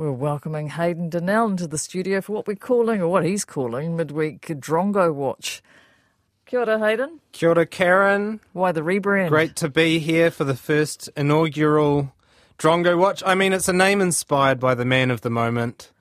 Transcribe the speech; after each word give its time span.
We're 0.00 0.12
welcoming 0.12 0.70
Hayden 0.70 1.10
Donnell 1.10 1.48
into 1.48 1.66
the 1.66 1.76
studio 1.76 2.22
for 2.22 2.32
what 2.32 2.46
we're 2.46 2.56
calling, 2.56 3.02
or 3.02 3.08
what 3.08 3.22
he's 3.22 3.44
calling, 3.44 3.98
midweek 3.98 4.46
Drongo 4.46 5.12
Watch. 5.12 5.62
Kia 6.46 6.60
ora, 6.60 6.78
Hayden. 6.78 7.20
Kia 7.32 7.50
ora, 7.50 7.66
Karyn. 7.66 8.40
Why 8.54 8.72
the 8.72 8.80
rebrand? 8.80 9.28
Great 9.28 9.56
to 9.56 9.68
be 9.68 9.98
here 9.98 10.30
for 10.30 10.44
the 10.44 10.56
first 10.56 11.10
inaugural 11.18 12.14
Drongo 12.58 12.96
Watch. 12.96 13.22
I 13.26 13.34
mean, 13.34 13.52
it's 13.52 13.68
a 13.68 13.74
name 13.74 14.00
inspired 14.00 14.58
by 14.58 14.74
the 14.74 14.86
man 14.86 15.10
of 15.10 15.20
the 15.20 15.28
moment, 15.28 15.92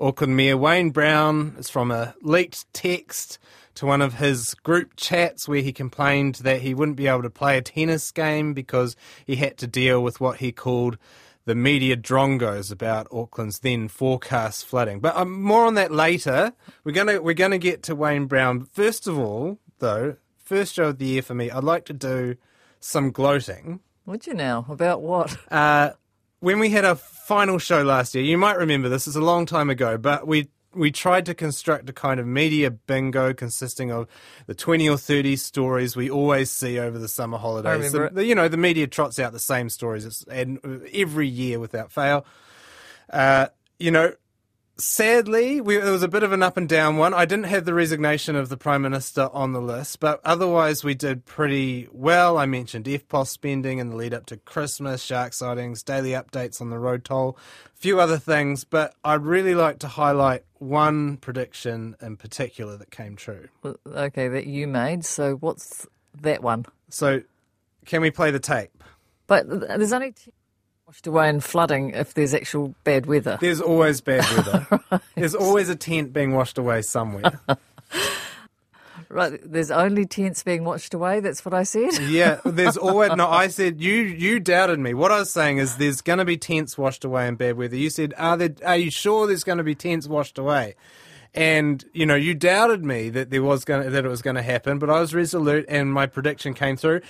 Auckland 0.00 0.36
Mayor 0.36 0.56
Wayne 0.56 0.90
Brown. 0.90 1.54
It's 1.56 1.70
from 1.70 1.92
a 1.92 2.16
leaked 2.22 2.66
text 2.72 3.38
to 3.76 3.86
one 3.86 4.02
of 4.02 4.14
his 4.14 4.54
group 4.64 4.96
chats 4.96 5.46
where 5.46 5.62
he 5.62 5.72
complained 5.72 6.34
that 6.42 6.62
he 6.62 6.74
wouldn't 6.74 6.96
be 6.96 7.06
able 7.06 7.22
to 7.22 7.30
play 7.30 7.56
a 7.56 7.62
tennis 7.62 8.10
game 8.10 8.52
because 8.52 8.96
he 9.24 9.36
had 9.36 9.56
to 9.58 9.68
deal 9.68 10.02
with 10.02 10.20
what 10.20 10.38
he 10.38 10.50
called 10.50 10.98
the 11.46 11.54
media 11.54 11.96
drongos 11.96 12.72
about 12.72 13.06
Auckland's 13.12 13.60
then 13.60 13.88
forecast 13.88 14.66
flooding. 14.66 15.00
But 15.00 15.16
um, 15.16 15.42
more 15.42 15.66
on 15.66 15.74
that 15.74 15.92
later. 15.92 16.52
We're 16.84 16.92
gonna 16.92 17.20
we're 17.20 17.34
gonna 17.34 17.58
get 17.58 17.82
to 17.84 17.94
Wayne 17.94 18.26
Brown. 18.26 18.66
First 18.72 19.06
of 19.06 19.18
all, 19.18 19.58
though, 19.78 20.16
first 20.38 20.74
show 20.74 20.88
of 20.88 20.98
the 20.98 21.06
year 21.06 21.22
for 21.22 21.34
me, 21.34 21.50
I'd 21.50 21.64
like 21.64 21.84
to 21.86 21.92
do 21.92 22.36
some 22.80 23.10
gloating. 23.10 23.80
Would 24.06 24.26
you 24.26 24.34
now? 24.34 24.66
About 24.68 25.02
what? 25.02 25.36
Uh, 25.50 25.92
when 26.40 26.58
we 26.58 26.68
had 26.70 26.84
our 26.84 26.94
final 26.94 27.58
show 27.58 27.82
last 27.82 28.14
year, 28.14 28.22
you 28.22 28.36
might 28.36 28.58
remember 28.58 28.88
this 28.90 29.08
is 29.08 29.16
a 29.16 29.20
long 29.20 29.46
time 29.46 29.70
ago, 29.70 29.96
but 29.96 30.26
we 30.26 30.48
we 30.74 30.90
tried 30.90 31.26
to 31.26 31.34
construct 31.34 31.88
a 31.88 31.92
kind 31.92 32.18
of 32.20 32.26
media 32.26 32.70
bingo 32.70 33.32
consisting 33.34 33.90
of 33.90 34.08
the 34.46 34.54
20 34.54 34.88
or 34.88 34.96
30 34.96 35.36
stories 35.36 35.96
we 35.96 36.10
always 36.10 36.50
see 36.50 36.78
over 36.78 36.98
the 36.98 37.08
summer 37.08 37.38
holidays. 37.38 37.92
The, 37.92 38.10
the, 38.12 38.24
you 38.24 38.34
know, 38.34 38.48
the 38.48 38.56
media 38.56 38.86
trots 38.86 39.18
out 39.18 39.32
the 39.32 39.38
same 39.38 39.68
stories 39.68 40.24
and 40.24 40.58
every 40.92 41.28
year 41.28 41.58
without 41.58 41.92
fail. 41.92 42.26
Uh, 43.12 43.48
you 43.78 43.90
know, 43.90 44.12
sadly, 44.76 45.60
we, 45.60 45.76
there 45.76 45.92
was 45.92 46.02
a 46.02 46.08
bit 46.08 46.22
of 46.22 46.32
an 46.32 46.42
up 46.42 46.56
and 46.56 46.68
down 46.68 46.96
one. 46.96 47.14
I 47.14 47.24
didn't 47.24 47.46
have 47.46 47.64
the 47.64 47.74
resignation 47.74 48.36
of 48.36 48.48
the 48.48 48.56
Prime 48.56 48.82
Minister 48.82 49.28
on 49.32 49.52
the 49.52 49.60
list, 49.60 50.00
but 50.00 50.20
otherwise 50.24 50.82
we 50.82 50.94
did 50.94 51.24
pretty 51.24 51.88
well. 51.92 52.38
I 52.38 52.46
mentioned 52.46 52.86
EFTPOS 52.86 53.28
spending 53.28 53.78
in 53.78 53.90
the 53.90 53.96
lead 53.96 54.14
up 54.14 54.26
to 54.26 54.36
Christmas, 54.36 55.02
shark 55.02 55.32
sightings, 55.32 55.82
daily 55.82 56.10
updates 56.10 56.60
on 56.60 56.70
the 56.70 56.78
road 56.78 57.04
toll, 57.04 57.38
a 57.74 57.78
few 57.78 58.00
other 58.00 58.18
things, 58.18 58.64
but 58.64 58.94
I'd 59.04 59.22
really 59.22 59.54
like 59.54 59.78
to 59.80 59.88
highlight 59.88 60.44
one 60.58 61.18
prediction 61.18 61.96
in 62.00 62.16
particular 62.16 62.76
that 62.76 62.90
came 62.90 63.16
true. 63.16 63.48
Okay, 63.86 64.28
that 64.28 64.46
you 64.46 64.66
made. 64.66 65.04
So 65.04 65.36
what's 65.36 65.86
that 66.20 66.42
one? 66.42 66.66
So 66.88 67.22
can 67.86 68.00
we 68.00 68.10
play 68.10 68.30
the 68.30 68.40
tape? 68.40 68.82
But 69.26 69.48
there's 69.48 69.92
only... 69.92 70.12
T- 70.12 70.32
washed 70.86 71.06
away 71.06 71.28
in 71.30 71.40
flooding 71.40 71.90
if 71.90 72.12
there's 72.12 72.34
actual 72.34 72.74
bad 72.84 73.06
weather. 73.06 73.38
There's 73.40 73.60
always 73.60 74.00
bad 74.02 74.22
weather. 74.36 74.66
right. 74.90 75.00
There's 75.14 75.34
always 75.34 75.68
a 75.70 75.76
tent 75.76 76.12
being 76.12 76.32
washed 76.34 76.58
away 76.58 76.82
somewhere. 76.82 77.40
right, 79.08 79.40
there's 79.42 79.70
only 79.70 80.04
tents 80.04 80.42
being 80.42 80.64
washed 80.64 80.92
away. 80.92 81.20
That's 81.20 81.42
what 81.42 81.54
I 81.54 81.62
said. 81.62 81.98
yeah, 82.02 82.40
there's 82.44 82.76
always 82.88 83.12
no. 83.16 83.28
I 83.28 83.48
said 83.48 83.80
you 83.80 83.94
you 83.94 84.40
doubted 84.40 84.78
me. 84.78 84.92
What 84.92 85.10
I 85.10 85.20
was 85.20 85.32
saying 85.32 85.56
is 85.58 85.76
there's 85.76 86.02
going 86.02 86.18
to 86.18 86.24
be 86.26 86.36
tents 86.36 86.76
washed 86.76 87.04
away 87.04 87.28
in 87.28 87.36
bad 87.36 87.56
weather. 87.56 87.76
You 87.76 87.88
said, 87.88 88.12
are 88.18 88.36
there? 88.36 88.54
Are 88.64 88.76
you 88.76 88.90
sure 88.90 89.26
there's 89.26 89.44
going 89.44 89.58
to 89.58 89.64
be 89.64 89.74
tents 89.74 90.06
washed 90.06 90.36
away? 90.38 90.74
And 91.32 91.82
you 91.94 92.04
know, 92.04 92.14
you 92.14 92.34
doubted 92.34 92.84
me 92.84 93.08
that 93.08 93.30
there 93.30 93.42
was 93.42 93.64
going 93.64 93.90
that 93.90 94.04
it 94.04 94.08
was 94.08 94.20
going 94.22 94.36
to 94.36 94.42
happen, 94.42 94.78
but 94.78 94.90
I 94.90 95.00
was 95.00 95.14
resolute, 95.14 95.64
and 95.68 95.92
my 95.92 96.06
prediction 96.06 96.52
came 96.52 96.76
through. 96.76 97.00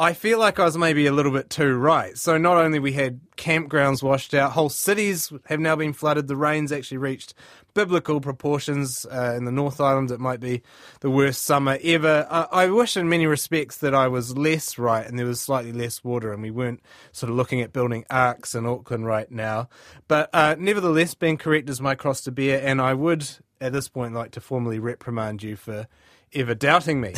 I 0.00 0.12
feel 0.12 0.38
like 0.38 0.60
I 0.60 0.64
was 0.64 0.78
maybe 0.78 1.06
a 1.06 1.12
little 1.12 1.32
bit 1.32 1.50
too 1.50 1.74
right. 1.74 2.16
So 2.16 2.38
not 2.38 2.56
only 2.56 2.78
we 2.78 2.92
had 2.92 3.18
campgrounds 3.36 4.00
washed 4.00 4.32
out, 4.32 4.52
whole 4.52 4.68
cities 4.68 5.32
have 5.46 5.58
now 5.58 5.74
been 5.74 5.92
flooded. 5.92 6.28
The 6.28 6.36
rains 6.36 6.70
actually 6.70 6.98
reached 6.98 7.34
biblical 7.74 8.20
proportions 8.20 9.06
uh, 9.10 9.34
in 9.36 9.44
the 9.44 9.50
North 9.50 9.80
Island. 9.80 10.12
It 10.12 10.20
might 10.20 10.38
be 10.38 10.62
the 11.00 11.10
worst 11.10 11.42
summer 11.42 11.78
ever. 11.82 12.28
I 12.30 12.66
wish, 12.66 12.96
in 12.96 13.08
many 13.08 13.26
respects, 13.26 13.78
that 13.78 13.92
I 13.92 14.06
was 14.06 14.36
less 14.36 14.78
right 14.78 15.04
and 15.04 15.18
there 15.18 15.26
was 15.26 15.40
slightly 15.40 15.72
less 15.72 16.04
water, 16.04 16.32
and 16.32 16.42
we 16.42 16.52
weren't 16.52 16.80
sort 17.10 17.30
of 17.30 17.36
looking 17.36 17.60
at 17.60 17.72
building 17.72 18.04
arks 18.08 18.54
in 18.54 18.66
Auckland 18.66 19.04
right 19.04 19.30
now. 19.32 19.68
But 20.06 20.30
uh, 20.32 20.54
nevertheless, 20.60 21.14
being 21.14 21.38
correct 21.38 21.68
is 21.68 21.80
my 21.80 21.96
cross 21.96 22.20
to 22.20 22.30
bear, 22.30 22.64
and 22.64 22.80
I 22.80 22.94
would 22.94 23.28
at 23.60 23.72
this 23.72 23.88
point 23.88 24.14
like 24.14 24.30
to 24.30 24.40
formally 24.40 24.78
reprimand 24.78 25.42
you 25.42 25.56
for 25.56 25.88
ever 26.34 26.54
doubting 26.54 27.00
me. 27.00 27.14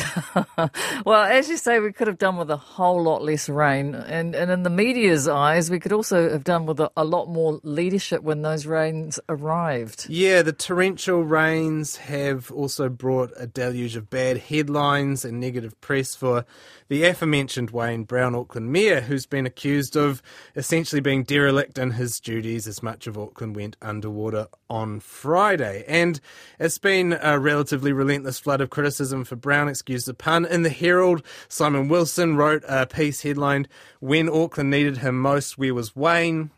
well, 1.05 1.23
as 1.23 1.49
you 1.49 1.57
say, 1.57 1.79
we 1.79 1.91
could 1.91 2.07
have 2.07 2.17
done 2.17 2.37
with 2.37 2.49
a 2.49 2.57
whole 2.57 3.01
lot 3.03 3.21
less 3.21 3.49
rain. 3.49 3.95
And, 3.95 4.35
and 4.35 4.51
in 4.51 4.63
the 4.63 4.69
media's 4.69 5.27
eyes, 5.27 5.69
we 5.69 5.79
could 5.79 5.91
also 5.91 6.29
have 6.29 6.43
done 6.43 6.65
with 6.65 6.79
a, 6.79 6.91
a, 6.95 7.03
lot 7.03 7.27
more 7.27 7.59
leadership 7.63 8.23
when 8.23 8.41
those 8.41 8.65
rains 8.65 9.19
arrived. 9.27 10.05
Yeah, 10.09 10.41
the 10.41 10.53
torrential 10.53 11.23
rains 11.23 11.97
have 11.97 12.51
also 12.51 12.89
brought 12.89 13.31
a 13.37 13.47
deluge 13.47 13.95
of 13.95 14.09
bad 14.09 14.37
headlines 14.37 15.25
and 15.25 15.39
negative 15.39 15.79
press 15.81 16.15
for 16.15 16.45
the 16.91 17.05
aforementioned 17.05 17.71
Wayne 17.71 18.03
Brown, 18.03 18.35
Auckland 18.35 18.69
Mayor, 18.69 18.99
who's 18.99 19.25
been 19.25 19.45
accused 19.45 19.95
of 19.95 20.21
essentially 20.57 20.99
being 20.99 21.23
derelict 21.23 21.77
in 21.77 21.91
his 21.91 22.19
duties 22.19 22.67
as 22.67 22.83
much 22.83 23.07
of 23.07 23.17
Auckland 23.17 23.55
went 23.55 23.77
underwater 23.81 24.47
on 24.69 24.99
Friday. 24.99 25.85
And 25.87 26.19
it's 26.59 26.79
been 26.79 27.17
a 27.21 27.39
relatively 27.39 27.93
relentless 27.93 28.39
flood 28.39 28.59
of 28.59 28.71
criticism 28.71 29.23
for 29.23 29.37
Brown, 29.37 29.69
excuse 29.69 30.03
the 30.03 30.13
pun. 30.13 30.43
In 30.43 30.63
the 30.63 30.69
Herald, 30.69 31.23
Simon 31.47 31.87
Wilson 31.87 32.35
wrote 32.35 32.65
a 32.67 32.85
piece 32.85 33.21
headlined, 33.21 33.69
When 34.01 34.27
Auckland 34.27 34.69
Needed 34.69 34.97
Him 34.97 35.17
Most, 35.17 35.57
Where 35.57 35.73
Was 35.73 35.95
Wayne? 35.95 36.51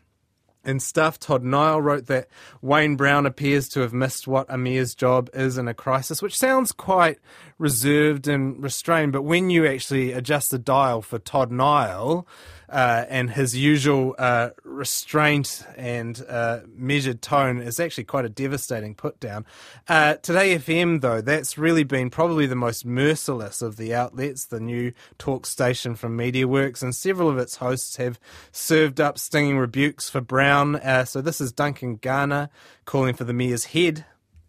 And 0.64 0.82
Stuff. 0.82 1.18
Todd 1.18 1.42
Niall 1.42 1.82
wrote 1.82 2.06
that 2.06 2.28
Wayne 2.62 2.96
Brown 2.96 3.26
appears 3.26 3.68
to 3.70 3.80
have 3.80 3.92
missed 3.92 4.26
what 4.26 4.46
a 4.48 4.56
mayor's 4.56 4.94
job 4.94 5.28
is 5.34 5.58
in 5.58 5.68
a 5.68 5.74
crisis, 5.74 6.22
which 6.22 6.38
sounds 6.38 6.72
quite 6.72 7.18
reserved 7.58 8.26
and 8.28 8.62
restrained. 8.62 9.12
But 9.12 9.22
when 9.22 9.50
you 9.50 9.66
actually 9.66 10.12
adjust 10.12 10.50
the 10.50 10.58
dial 10.58 11.02
for 11.02 11.18
Todd 11.18 11.50
Niall, 11.50 12.26
uh, 12.74 13.06
and 13.08 13.30
his 13.30 13.56
usual 13.56 14.16
uh, 14.18 14.50
restraint 14.64 15.64
and 15.76 16.24
uh, 16.28 16.58
measured 16.74 17.22
tone 17.22 17.62
is 17.62 17.78
actually 17.78 18.02
quite 18.02 18.24
a 18.24 18.28
devastating 18.28 18.96
put 18.96 19.20
down. 19.20 19.46
Uh, 19.88 20.14
Today 20.14 20.58
FM, 20.58 21.00
though, 21.00 21.20
that's 21.20 21.56
really 21.56 21.84
been 21.84 22.10
probably 22.10 22.46
the 22.46 22.56
most 22.56 22.84
merciless 22.84 23.62
of 23.62 23.76
the 23.76 23.94
outlets, 23.94 24.46
the 24.46 24.58
new 24.58 24.92
talk 25.18 25.46
station 25.46 25.94
from 25.94 26.18
MediaWorks, 26.18 26.82
and 26.82 26.92
several 26.92 27.30
of 27.30 27.38
its 27.38 27.56
hosts 27.58 27.96
have 27.98 28.18
served 28.50 29.00
up 29.00 29.20
stinging 29.20 29.56
rebukes 29.56 30.10
for 30.10 30.20
Brown. 30.20 30.74
Uh, 30.74 31.04
so 31.04 31.20
this 31.20 31.40
is 31.40 31.52
Duncan 31.52 31.94
Garner 32.02 32.48
calling 32.86 33.14
for 33.14 33.22
the 33.22 33.32
mayor's 33.32 33.66
head. 33.66 34.04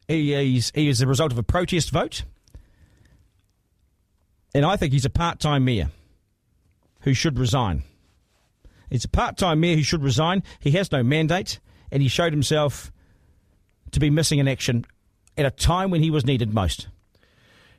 He, 0.08 0.34
he's, 0.34 0.72
he 0.74 0.90
is 0.90 0.98
the 0.98 1.06
result 1.06 1.32
of 1.32 1.38
a 1.38 1.44
protest 1.44 1.92
vote. 1.92 2.24
And 4.56 4.66
I 4.66 4.78
think 4.78 4.94
he's 4.94 5.06
a 5.06 5.12
part 5.12 5.40
time 5.40 5.66
mayor 5.66 5.92
who 7.02 7.14
should 7.14 7.38
resign. 7.38 7.84
He's 8.90 9.06
a 9.06 9.10
part 9.10 9.38
time 9.38 9.60
mayor 9.60 9.76
who 9.76 9.84
should 9.84 10.04
resign. 10.04 10.44
He 10.60 10.72
has 10.72 10.92
no 10.92 11.04
mandate, 11.04 11.60
and 11.92 12.02
he 12.02 12.10
showed 12.10 12.34
himself 12.34 12.92
to 13.92 14.00
be 14.00 14.10
missing 14.10 14.40
in 14.40 14.48
action 14.48 14.86
at 15.38 15.46
a 15.46 15.52
time 15.52 15.92
when 15.92 16.02
he 16.02 16.10
was 16.10 16.26
needed 16.26 16.54
most. 16.54 16.88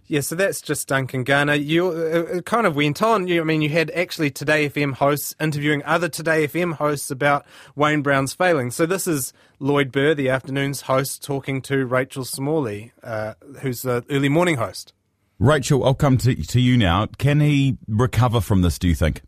Yeah, 0.08 0.20
so 0.20 0.36
that's 0.36 0.60
just 0.60 0.86
Duncan 0.86 1.24
Garner. 1.24 1.54
You 1.54 1.88
uh, 1.88 2.40
kind 2.42 2.64
of 2.66 2.76
went 2.76 3.02
on. 3.02 3.26
You, 3.26 3.40
I 3.40 3.44
mean, 3.44 3.60
you 3.60 3.68
had 3.68 3.90
actually 3.90 4.30
Today 4.30 4.68
FM 4.68 4.94
hosts 4.94 5.34
interviewing 5.40 5.82
other 5.84 6.08
Today 6.08 6.46
FM 6.46 6.74
hosts 6.74 7.10
about 7.10 7.44
Wayne 7.74 8.02
Brown's 8.02 8.32
failings. 8.32 8.76
So 8.76 8.86
this 8.86 9.08
is 9.08 9.32
Lloyd 9.58 9.90
Burr, 9.90 10.14
the 10.14 10.28
afternoon's 10.28 10.82
host, 10.82 11.24
talking 11.24 11.60
to 11.62 11.86
Rachel 11.86 12.24
Smalley, 12.24 12.92
uh, 13.02 13.34
who's 13.62 13.82
the 13.82 14.04
early 14.08 14.28
morning 14.28 14.56
host. 14.56 14.92
Rachel, 15.40 15.84
I'll 15.84 15.94
come 15.94 16.18
to, 16.18 16.34
to 16.34 16.60
you 16.60 16.76
now. 16.76 17.06
Can 17.18 17.40
he 17.40 17.76
recover 17.88 18.40
from 18.40 18.62
this, 18.62 18.78
do 18.78 18.86
you 18.86 18.94
think? 18.94 19.22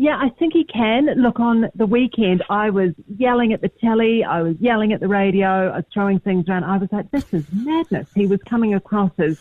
Yeah, 0.00 0.16
I 0.16 0.30
think 0.30 0.54
he 0.54 0.64
can. 0.64 1.08
Look, 1.20 1.40
on 1.40 1.68
the 1.74 1.84
weekend, 1.84 2.42
I 2.48 2.70
was 2.70 2.92
yelling 3.18 3.52
at 3.52 3.60
the 3.60 3.68
telly, 3.68 4.24
I 4.24 4.40
was 4.40 4.56
yelling 4.58 4.94
at 4.94 5.00
the 5.00 5.08
radio, 5.08 5.70
I 5.70 5.76
was 5.76 5.84
throwing 5.92 6.20
things 6.20 6.48
around. 6.48 6.64
I 6.64 6.78
was 6.78 6.88
like, 6.90 7.10
this 7.10 7.34
is 7.34 7.44
madness. 7.52 8.08
He 8.14 8.26
was 8.26 8.40
coming 8.48 8.72
across 8.72 9.10
as 9.18 9.38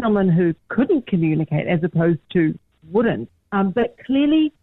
someone 0.00 0.30
who 0.30 0.54
couldn't 0.68 1.06
communicate 1.06 1.66
as 1.66 1.84
opposed 1.84 2.20
to 2.32 2.58
wouldn't. 2.92 3.28
Um, 3.52 3.72
but 3.72 3.98
clearly, 4.06 4.54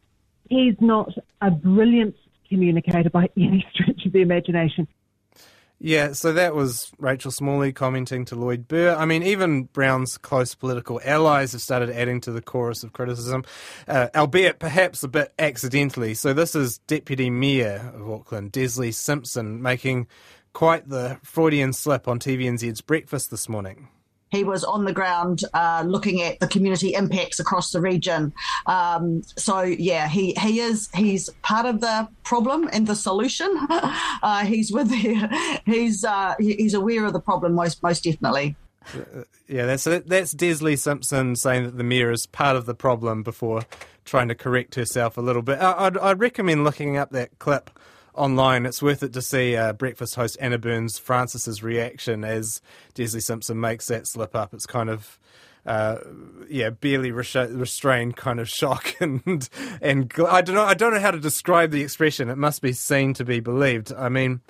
he's 0.50 0.74
not 0.82 1.14
a 1.40 1.52
brilliant 1.52 2.16
communicator 2.50 3.12
by 3.12 3.30
any 3.38 3.64
stretch 3.72 4.04
of 4.08 4.14
the 4.14 4.22
imagination. 4.22 4.88
Yeah, 5.84 6.12
so 6.12 6.34
that 6.34 6.54
was 6.54 6.92
Rachel 7.00 7.32
Smalley 7.32 7.74
commenting 7.74 8.24
to 8.26 8.36
Lloyd 8.36 8.68
Burr. 8.68 8.96
I 8.96 9.06
mean, 9.06 9.24
even 9.24 9.64
Brown's 9.64 10.16
close 10.16 10.54
political 10.54 11.02
allies 11.04 11.54
have 11.54 11.62
started 11.62 11.90
adding 11.90 12.22
to 12.22 12.32
the 12.32 12.42
chorus 12.42 12.84
of 12.84 12.94
criticism, 12.94 13.44
uh, 13.88 14.10
albeit 14.14 14.60
perhaps 14.60 15.02
a 15.02 15.08
bit 15.08 15.34
accidentally. 15.40 16.14
So 16.14 16.34
this 16.34 16.54
is 16.54 16.78
Deputy 16.86 17.32
Mayor 17.32 17.94
of 17.96 18.08
Auckland, 18.08 18.52
Desley 18.52 18.94
Simpson, 18.94 19.60
making 19.60 20.06
quite 20.54 20.88
the 20.88 21.18
Freudian 21.24 21.74
slip 21.74 22.08
on 22.08 22.20
TVNZ's 22.20 22.82
breakfast 22.82 23.32
this 23.32 23.50
morning. 23.50 23.88
He 24.32 24.44
was 24.44 24.64
on 24.64 24.86
the 24.86 24.94
ground 24.94 25.44
uh, 25.54 25.84
looking 25.86 26.22
at 26.22 26.40
the 26.40 26.48
community 26.48 26.94
impacts 26.94 27.40
across 27.40 27.72
the 27.72 27.82
region. 27.82 28.34
Um, 28.66 29.24
so 29.38 29.62
yeah, 29.62 30.08
he, 30.08 30.34
he 30.40 30.60
is 30.60 30.90
he's 30.96 31.30
part 31.42 31.66
of 31.66 31.82
the 31.82 32.08
problem 32.24 32.70
and 32.72 32.88
the 32.88 32.96
solution. 32.96 33.50
uh, 33.70 34.46
he's 34.46 34.72
with 34.72 34.90
the, 34.90 35.60
he's 35.66 36.06
uh, 36.06 36.36
he's 36.40 36.74
aware 36.74 37.06
of 37.06 37.14
the 37.14 37.20
problem 37.20 37.54
most 37.54 37.84
most 37.84 38.04
definitely. 38.04 38.56
Yeah, 39.48 39.66
that's 39.66 39.84
that's 39.84 40.34
Desley 40.34 40.78
Simpson 40.78 41.36
saying 41.36 41.64
that 41.66 41.78
the 41.78 41.84
mayor 41.84 42.12
is 42.12 42.26
part 42.26 42.56
of 42.56 42.66
the 42.66 42.74
problem 42.74 43.22
before 43.22 43.64
trying 44.06 44.28
to 44.28 44.36
correct 44.36 44.76
herself 44.76 45.18
a 45.18 45.22
little 45.22 45.42
bit. 45.42 45.60
I'd, 45.60 45.98
I'd 45.98 46.20
recommend 46.20 46.64
looking 46.64 46.98
up 46.98 47.12
that 47.12 47.38
clip 47.38 47.70
online. 48.14 48.66
It's 48.66 48.82
worth 48.82 49.04
it 49.04 49.14
to 49.14 49.22
see 49.22 49.56
uh, 49.56 49.74
breakfast 49.74 50.16
host 50.16 50.38
Anna 50.40 50.58
Burns 50.58 50.98
Francis's 50.98 51.64
reaction 51.64 52.24
as 52.24 52.62
Desley 52.96 53.22
Simpson 53.22 53.60
makes 53.60 53.88
that 53.88 54.08
slip 54.08 54.36
up. 54.36 54.54
It's 54.54 54.66
kind 54.66 54.90
of 54.90 55.20
uh, 55.66 55.98
yeah, 56.50 56.72
barely 56.72 57.12
restrained 57.12 58.16
kind 58.16 58.40
of 58.40 58.50
shock 58.50 58.96
and 59.00 59.48
and 59.82 60.12
I 60.28 60.42
don't 60.42 60.56
know 60.56 60.64
I 60.64 60.74
don't 60.74 60.94
know 60.94 61.00
how 61.00 61.12
to 61.12 61.20
describe 61.20 61.72
the 61.72 61.84
expression. 61.84 62.30
It 62.30 62.38
must 62.38 62.62
be 62.62 62.74
seen 62.74 63.14
to 63.16 63.26
be 63.26 63.40
believed. 63.40 63.94
I 63.94 64.10
mean, 64.10 64.42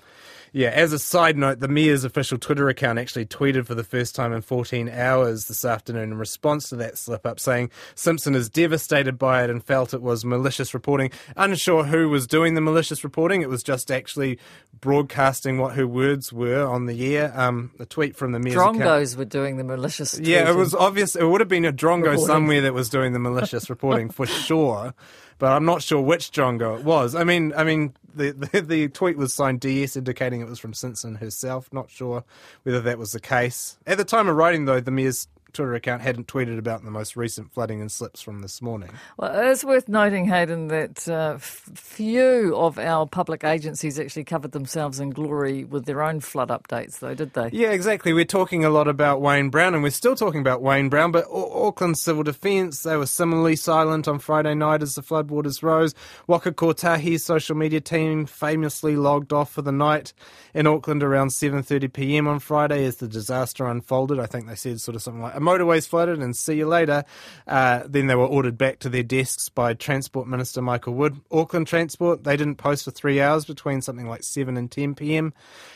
yeah, 0.54 0.70
as 0.70 0.92
a 0.92 1.00
side 1.00 1.38
note, 1.38 1.60
the 1.62 1.68
Mayor's 1.70 2.04
official 2.04 2.38
Twitter 2.38 2.68
account 2.68 3.00
actually 3.00 3.26
tweeted 3.26 3.66
for 3.66 3.74
the 3.74 3.84
first 3.86 4.16
time 4.16 4.34
in 4.34 4.42
14 4.42 4.90
hours 4.90 5.46
this 5.48 5.64
afternoon 5.64 6.12
in 6.12 6.18
response 6.18 6.68
to 6.70 6.76
that 6.76 6.98
slip 6.98 7.26
up, 7.26 7.40
saying 7.40 7.70
Simpson 7.96 8.36
is 8.36 8.50
devastated 8.50 9.18
by 9.18 9.44
it 9.44 9.50
and 9.50 9.64
felt 9.64 9.94
it 9.94 10.02
was 10.02 10.26
malicious 10.26 10.74
reporting. 10.74 11.10
Unsure 11.38 11.86
who 11.86 12.10
was 12.10 12.28
doing 12.28 12.56
the 12.56 12.62
malicious 12.62 13.04
reporting, 13.04 13.42
it 13.42 13.50
was 13.50 13.64
just 13.64 13.90
actually 13.90 14.38
broadcasting 14.82 15.58
what 15.58 15.76
her 15.76 15.88
words 15.88 16.34
were 16.34 16.66
on 16.68 16.86
the 16.86 17.16
air. 17.16 17.32
Um, 17.40 17.72
a 17.80 17.86
tweet 17.86 18.16
from 18.18 18.32
the 18.34 18.40
Mayor's 18.40 18.58
Drongos 18.58 19.14
account. 19.14 19.18
were 19.18 19.26
doing 19.26 19.58
the 19.58 19.64
malicious 19.64 20.20
Yeah, 20.20 20.50
it 20.50 20.56
was 20.56 20.74
obvious. 20.74 21.16
It 21.16 21.24
would 21.24 21.40
have 21.40 21.48
been 21.50 21.66
a 21.66 21.72
Drongo 21.74 22.02
reporting. 22.12 22.26
somewhere 22.26 22.62
that 22.62 22.74
was 22.74 22.90
doing 22.90 23.14
the 23.14 23.20
malicious 23.20 23.70
reporting 23.70 24.10
for 24.10 24.26
sure 24.26 24.94
but 25.42 25.54
I'm 25.54 25.66
not 25.66 25.82
sure 25.82 26.00
which 26.00 26.30
Drongo 26.30 26.78
it 26.78 26.86
was. 26.86 27.16
I 27.16 27.24
mean, 27.24 27.52
I 27.58 27.64
mean, 27.64 27.96
the, 28.14 28.32
the, 28.32 28.62
the 28.68 28.88
tweet 28.90 29.18
was 29.18 29.34
signed 29.34 29.60
DS, 29.60 29.96
indicating 29.96 30.40
it 30.40 30.48
was 30.48 30.60
from 30.60 30.76
Simpson 30.76 31.16
herself. 31.16 31.68
Not 31.74 31.90
sure 31.90 32.24
whether 32.62 32.80
that 32.82 33.00
was 33.00 33.14
the 33.14 33.20
case 33.20 33.80
at 33.88 33.98
the 33.98 34.06
time 34.06 34.30
of 34.30 34.36
writing, 34.36 34.66
though. 34.66 34.80
The 34.80 34.92
mayor's 34.92 35.28
Twitter 35.54 35.74
account 35.74 36.02
hadn't 36.02 36.28
tweeted 36.28 36.58
about 36.58 36.84
the 36.84 36.92
most 36.92 37.16
recent 37.16 37.52
flooding 37.52 37.82
and 37.82 37.92
slips 37.92 38.22
from 38.22 38.42
this 38.42 38.62
morning. 38.62 38.90
Well, 39.18 39.52
it's 39.52 39.64
worth 39.64 39.88
noting, 39.88 40.26
Hayden, 40.26 40.68
that 40.68 41.08
uh, 41.08 41.38
few 41.40 42.56
of 42.56 42.78
our 42.78 43.06
public 43.06 43.44
agencies 43.44 44.00
actually 44.00 44.24
covered 44.24 44.52
themselves 44.52 45.00
in 45.00 45.12
glory 45.12 45.64
with 45.64 45.86
their 45.86 46.02
own 46.02 46.20
flood 46.20 46.50
updates, 46.50 47.00
though, 47.00 47.14
did 47.14 47.34
they? 47.34 47.50
Yeah, 47.52 47.72
exactly. 47.72 48.14
We're 48.14 48.26
talking 48.26 48.64
a 48.66 48.70
lot 48.70 48.88
about 48.88 49.22
Wayne 49.22 49.50
Brown, 49.50 49.74
and 49.74 49.84
we're 49.84 49.90
still 49.90 50.16
talking 50.16 50.42
about 50.42 50.62
Wayne 50.62 50.90
Brown, 50.90 51.12
but 51.12 51.26
Auckland 51.32 51.98
Civil 51.98 52.24
Defence, 52.24 52.84
they 52.84 52.98
were 52.98 53.06
similarly 53.06 53.56
silent 53.56 54.08
on 54.08 54.20
Friday 54.20 54.56
night 54.56 54.82
as 54.82 54.96
the 54.96 55.02
floodwaters 55.02 55.64
rose. 55.64 55.94
Waka 56.28 56.52
Kotahi's 56.52 57.24
social 57.24 57.56
media 57.56 57.82
team 57.82 58.26
famously 58.26 58.96
logged 58.96 59.34
off 59.34 59.52
for 59.52 59.62
the 59.62 59.72
night 59.72 60.14
in 60.54 60.68
Auckland 60.68 61.04
around 61.04 61.30
7.30pm 61.30 62.28
on 62.28 62.40
Friday 62.40 62.86
as 62.86 62.98
the 62.98 63.08
disaster 63.08 63.66
unfolded. 63.68 64.20
I 64.20 64.26
think 64.26 64.48
they 64.48 64.56
said 64.56 64.80
sort 64.82 64.96
of 64.96 65.02
something 65.02 65.22
like, 65.22 65.36
motorways 65.42 65.88
flooded 65.88 66.20
and 66.20 66.36
see 66.36 66.56
you 66.56 66.68
later. 66.68 67.04
Uh, 67.48 67.84
then 67.88 68.08
they 68.08 68.16
were 68.16 68.26
ordered 68.26 68.58
back 68.58 68.80
to 68.80 68.90
their 68.90 69.04
desks 69.04 69.50
by 69.50 69.74
Transport 69.74 70.28
Minister 70.28 70.62
Michael 70.62 70.94
Wood. 70.94 71.20
Auckland 71.32 71.68
Transport, 71.68 72.24
they 72.24 72.38
didn't 72.38 72.56
post 72.56 72.86
for 72.86 72.92
three 72.92 73.20
hours 73.20 73.46
between 73.46 73.82
something 73.82 74.08
like 74.08 74.24
7 74.24 74.56
and 74.58 74.72
10 74.72 74.96
pm. 74.96 75.34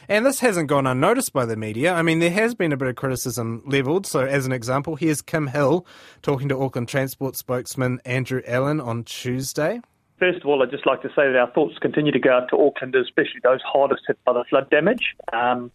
And 0.07 0.25
this 0.25 0.39
hasn't 0.39 0.69
gone 0.69 0.87
unnoticed 0.87 1.33
by 1.33 1.45
the 1.45 1.55
media. 1.55 1.93
I 1.93 2.01
mean, 2.01 2.19
there 2.19 2.31
has 2.31 2.55
been 2.55 2.71
a 2.71 2.77
bit 2.77 2.87
of 2.87 2.95
criticism 2.95 3.63
levelled. 3.65 4.05
So, 4.05 4.21
as 4.21 4.45
an 4.45 4.51
example, 4.51 4.95
here's 4.95 5.21
Kim 5.21 5.47
Hill 5.47 5.85
talking 6.21 6.49
to 6.49 6.59
Auckland 6.59 6.87
Transport 6.87 7.35
spokesman 7.35 7.99
Andrew 8.05 8.41
Allen 8.45 8.79
on 8.79 9.03
Tuesday. 9.03 9.81
First 10.19 10.39
of 10.39 10.45
all, 10.45 10.63
I'd 10.63 10.71
just 10.71 10.85
like 10.85 11.01
to 11.01 11.09
say 11.09 11.27
that 11.27 11.35
our 11.35 11.51
thoughts 11.51 11.77
continue 11.79 12.11
to 12.11 12.19
go 12.19 12.31
out 12.31 12.49
to 12.49 12.57
Auckland, 12.57 12.95
especially 12.95 13.41
those 13.43 13.59
hardest 13.61 14.03
hit 14.07 14.17
by 14.23 14.31
the 14.31 14.45
flood 14.49 14.69
damage. 14.69 15.13
Um, 15.33 15.71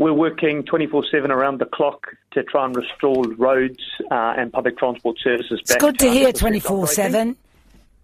we're 0.00 0.14
working 0.14 0.64
24 0.64 1.04
7 1.12 1.30
around 1.30 1.60
the 1.60 1.66
clock 1.66 2.06
to 2.30 2.42
try 2.42 2.64
and 2.64 2.74
restore 2.74 3.22
roads 3.36 3.78
uh, 4.10 4.34
and 4.36 4.50
public 4.50 4.78
transport 4.78 5.18
services 5.22 5.60
back. 5.60 5.76
It's 5.76 5.76
good 5.76 5.98
to, 5.98 6.06
to 6.06 6.10
hear 6.10 6.32
24 6.32 6.86
7. 6.86 7.36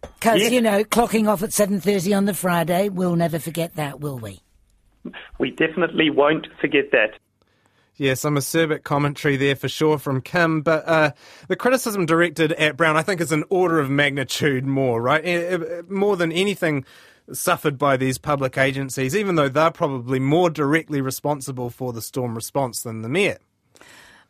Because, 0.03 0.41
yes. 0.41 0.53
you 0.53 0.61
know, 0.61 0.85
clocking 0.85 1.27
off 1.27 1.43
at 1.43 1.51
7.30 1.51 2.15
on 2.15 2.27
the 2.27 2.35
Friday, 2.35 2.91
we'll 2.91 3.17
never 3.17 3.39
forget 3.39 3.75
that, 3.77 3.99
will 3.99 4.19
we? 4.19 4.41
We 5.39 5.51
definitely 5.51 6.11
won't 6.11 6.47
forget 6.61 6.91
that. 6.93 7.19
Yeah, 7.97 8.13
some 8.13 8.37
acerbic 8.37 8.83
commentary 8.83 9.37
there 9.37 9.57
for 9.57 9.69
sure 9.69 9.99
from 9.99 10.21
Kim, 10.21 10.61
but 10.61 10.87
uh, 10.87 11.13
the 11.49 11.57
criticism 11.57 12.05
directed 12.05 12.53
at 12.53 12.77
Brown, 12.77 12.99
I 12.99 13.03
think, 13.03 13.23
is 13.23 13.33
an 13.33 13.45
order 13.49 13.81
of 13.81 13.89
magnitude 13.89 14.67
more, 14.67 15.01
right? 15.01 15.25
Eh, 15.25 15.59
eh, 15.59 15.83
more 15.89 16.15
than 16.19 16.31
anything 16.31 16.85
suffered 17.33 17.79
by 17.79 17.97
these 17.97 18.19
public 18.19 18.57
agencies, 18.57 19.17
even 19.17 19.35
though 19.35 19.49
they're 19.49 19.71
probably 19.71 20.21
more 20.21 20.51
directly 20.51 21.01
responsible 21.01 21.71
for 21.71 21.93
the 21.93 22.03
storm 22.03 22.35
response 22.35 22.83
than 22.83 23.03
the 23.03 23.09
mayor. 23.09 23.39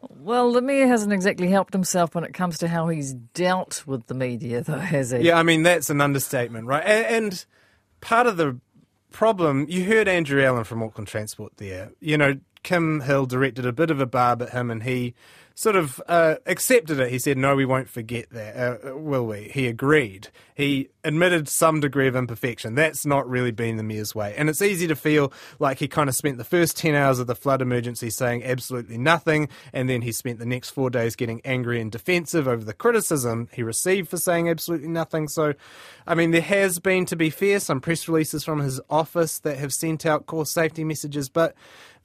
Well, 0.09 0.53
the 0.53 0.63
mayor 0.63 0.87
hasn't 0.87 1.13
exactly 1.13 1.49
helped 1.49 1.73
himself 1.73 2.15
when 2.15 2.25
it 2.25 2.35
comes 2.35 2.59
to 2.59 2.69
how 2.69 2.89
he's 2.89 3.15
dealt 3.15 3.87
with 3.87 4.07
the 4.07 4.15
media, 4.15 4.61
though, 4.61 4.79
has 4.79 5.11
he? 5.11 5.21
Yeah, 5.21 5.39
I 5.39 5.43
mean, 5.43 5.63
that's 5.63 5.91
an 5.91 6.01
understatement, 6.01 6.67
right? 6.67 6.85
And 6.85 7.45
part 8.01 8.27
of 8.27 8.37
the 8.37 8.59
problem, 9.11 9.67
you 9.69 9.85
heard 9.85 10.07
Andrew 10.09 10.45
Allen 10.45 10.65
from 10.65 10.83
Auckland 10.83 11.09
Transport 11.09 11.57
there. 11.57 11.91
You 12.01 12.19
know, 12.19 12.35
Kim 12.67 13.03
Hill 13.03 13.27
directed 13.27 13.65
a 13.65 13.73
bit 13.73 13.93
of 13.93 14.01
a 14.01 14.07
barb 14.07 14.43
at 14.43 14.51
him 14.51 14.73
and 14.73 14.83
he 14.83 15.15
sort 15.55 15.77
of 15.77 16.03
uh, 16.09 16.35
accepted 16.47 16.99
it. 16.99 17.11
He 17.11 17.19
said, 17.21 17.39
"No, 17.39 17.55
we 17.55 17.65
won't 17.65 17.89
forget 17.89 18.29
that, 18.31 18.57
uh, 18.57 18.91
uh, 18.91 18.97
will 18.97 19.25
we?" 19.25 19.51
He 19.55 19.69
agreed. 19.69 20.29
He 20.53 20.91
admitted 21.05 21.49
some 21.49 21.79
degree 21.79 22.09
of 22.09 22.17
imperfection. 22.17 22.75
That's 22.75 23.07
not 23.07 23.29
really 23.29 23.53
been 23.53 23.77
the 23.77 23.85
mayor's 23.85 24.17
way, 24.17 24.35
and 24.37 24.49
it's 24.49 24.61
easy 24.61 24.89
to 24.89 24.97
feel 24.97 25.33
like 25.61 25.79
he 25.79 25.87
kind 25.87 26.09
of 26.09 26.17
spent 26.17 26.39
the 26.39 26.45
first 26.45 26.77
ten 26.77 26.97
hours 26.97 27.21
of 27.21 27.29
the 27.29 27.37
flood 27.37 27.63
emergency 27.63 28.11
saying 28.11 28.43
absolutely 28.45 28.99
nothing, 28.99 29.49
and 29.73 29.89
then 29.89 30.03
he 30.03 30.11
spent 30.11 30.41
the 30.41 30.45
next 30.45 30.71
four 30.71 30.91
days 30.91 31.15
getting 31.15 31.41
angry 31.45 31.81
and 31.81 31.93
defensive 31.93 32.49
over 32.49 32.65
the 32.65 32.75
criticism 32.75 33.49
he 33.53 33.63
received 33.63 34.09
for 34.09 34.19
saying 34.19 34.49
absolutely 34.49 34.89
nothing. 34.89 35.29
So, 35.29 35.55
I 36.05 36.17
mean, 36.17 36.33
there 36.33 36.41
has 36.43 36.81
been, 36.81 37.07
to 37.07 37.17
be 37.17 37.31
fair, 37.31 37.61
some 37.61 37.81
press 37.81 38.09
releases 38.09 38.43
from 38.43 38.59
his 38.59 38.81
office 38.91 39.39
that 39.39 39.57
have 39.57 39.73
sent 39.73 40.05
out 40.05 40.27
core 40.27 40.45
safety 40.45 40.83
messages, 40.83 41.29
but 41.29 41.55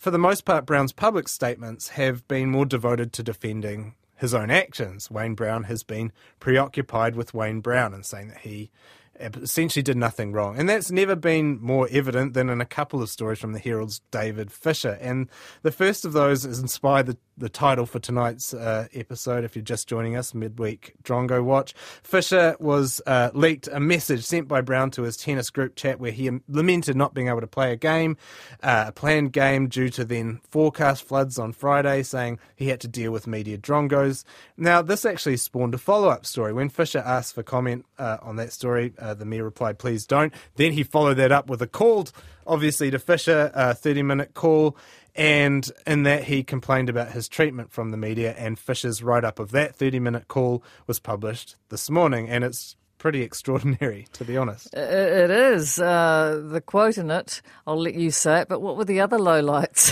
for 0.02 0.10
the 0.10 0.18
most 0.18 0.46
part, 0.46 0.66
Brown's 0.66 0.94
public 0.94 1.28
statements 1.28 1.90
have 1.90 2.28
been 2.28 2.50
more 2.50 2.66
devoted 2.66 3.14
to 3.14 3.22
defending 3.22 3.94
his 4.18 4.34
own 4.34 4.50
actions. 4.50 5.12
Wayne 5.12 5.36
Brown 5.36 5.66
has 5.66 5.84
been 5.84 6.12
preoccupied 6.40 7.16
with 7.16 7.36
Wayne 7.36 7.60
Brown 7.60 7.94
and 7.94 8.04
saying 8.04 8.30
that 8.30 8.40
he 8.40 8.72
essentially 9.20 9.84
did 9.84 9.98
nothing 9.98 10.32
wrong. 10.32 10.58
And 10.58 10.68
that's 10.68 10.90
never 10.90 11.16
been 11.16 11.62
more 11.62 11.88
evident 11.92 12.34
than 12.34 12.50
in 12.50 12.62
a 12.62 12.66
couple 12.66 13.04
of 13.04 13.12
stories 13.12 13.38
from 13.38 13.54
the 13.54 13.60
Herald's 13.60 14.02
David 14.10 14.52
Fisher. 14.52 14.98
And 15.00 15.30
the 15.62 15.72
first 15.72 16.04
of 16.04 16.14
those 16.14 16.46
has 16.46 16.58
inspired 16.58 17.06
the, 17.06 17.18
the 17.38 17.50
title 17.50 17.86
for 17.86 18.00
tonight's 18.00 18.54
uh, 18.54 18.88
episode. 18.94 19.44
If 19.44 19.56
you're 19.56 19.64
just 19.64 19.88
joining 19.88 20.16
us, 20.16 20.34
midweek 20.34 20.94
Drongo 21.04 21.44
Watch. 21.44 21.74
Fisher 22.04 22.56
was 22.60 23.02
uh, 23.08 23.32
leaked 23.34 23.68
a 23.72 23.80
message 23.80 24.24
sent 24.24 24.48
by 24.48 24.62
Brown 24.62 24.92
to 24.92 25.04
his 25.04 25.18
tennis 25.18 25.50
group 25.50 25.76
chat 25.76 26.00
where 26.00 26.12
he 26.12 26.30
lamented 26.48 26.96
not 26.96 27.14
being 27.14 27.28
able 27.28 27.42
to 27.42 27.48
play 27.48 27.72
a 27.72 27.76
game, 27.76 28.18
uh, 28.64 28.86
a 28.88 28.92
planned 28.92 29.34
game 29.34 29.68
due 29.68 29.90
to 29.90 30.06
then 30.06 30.40
forecast 30.50 31.04
floods 31.04 31.40
on 31.40 31.52
Friday, 31.52 32.04
saying 32.04 32.40
he 32.56 32.68
had 32.68 32.80
to 32.82 32.88
deal 32.88 33.12
with 33.12 33.28
media 33.28 33.58
drongos. 33.58 34.24
Now, 34.58 34.82
this 34.82 35.06
actually 35.06 35.38
spawned 35.38 35.74
a 35.74 35.78
follow 35.78 36.10
up 36.10 36.26
story. 36.26 36.54
When 36.54 36.70
Fisher 36.70 37.00
asked 37.00 37.36
for 37.36 37.44
comment 37.44 37.86
uh, 37.98 38.18
on 38.22 38.36
that 38.36 38.54
story, 38.54 38.94
uh, 39.00 39.14
the 39.14 39.26
mayor 39.26 39.44
replied, 39.44 39.80
please 39.80 40.06
don't. 40.06 40.34
Then 40.56 40.74
he 40.74 40.84
followed 40.84 41.16
that 41.16 41.32
up 41.32 41.50
with 41.50 41.62
a 41.62 41.68
call, 41.68 42.08
obviously, 42.46 42.92
to 42.92 43.00
Fisher, 43.00 43.52
a 43.54 43.74
30 43.74 44.04
minute 44.04 44.34
call. 44.34 44.78
And 45.16 45.70
in 45.86 46.04
that, 46.04 46.26
he 46.26 46.44
complained 46.44 46.90
about 46.90 47.12
his 47.12 47.28
treatment 47.28 47.72
from 47.72 47.92
the 47.92 47.98
media. 47.98 48.34
And 48.38 48.58
Fisher's 48.58 49.04
write 49.04 49.24
up 49.24 49.40
of 49.40 49.52
that 49.52 49.76
30 49.76 50.00
minute 50.00 50.28
call 50.28 50.64
was 50.88 51.00
published 51.00 51.56
this 51.70 51.90
morning. 51.90 52.30
And 52.30 52.44
it's 52.44 52.76
pretty 53.02 53.24
extraordinary, 53.24 54.06
to 54.14 54.24
be 54.24 54.38
honest. 54.38 54.72
It 54.76 55.32
is. 55.32 55.80
Uh, 55.80 56.40
the 56.46 56.62
quote 56.62 57.00
in 57.00 57.10
it, 57.10 57.42
I'll 57.66 57.82
let 57.82 57.96
you 57.96 58.12
say 58.12 58.42
it, 58.42 58.48
but 58.48 58.62
what 58.62 58.78
were 58.78 58.86
the 58.86 59.02
other 59.02 59.18
lowlights? 59.18 59.92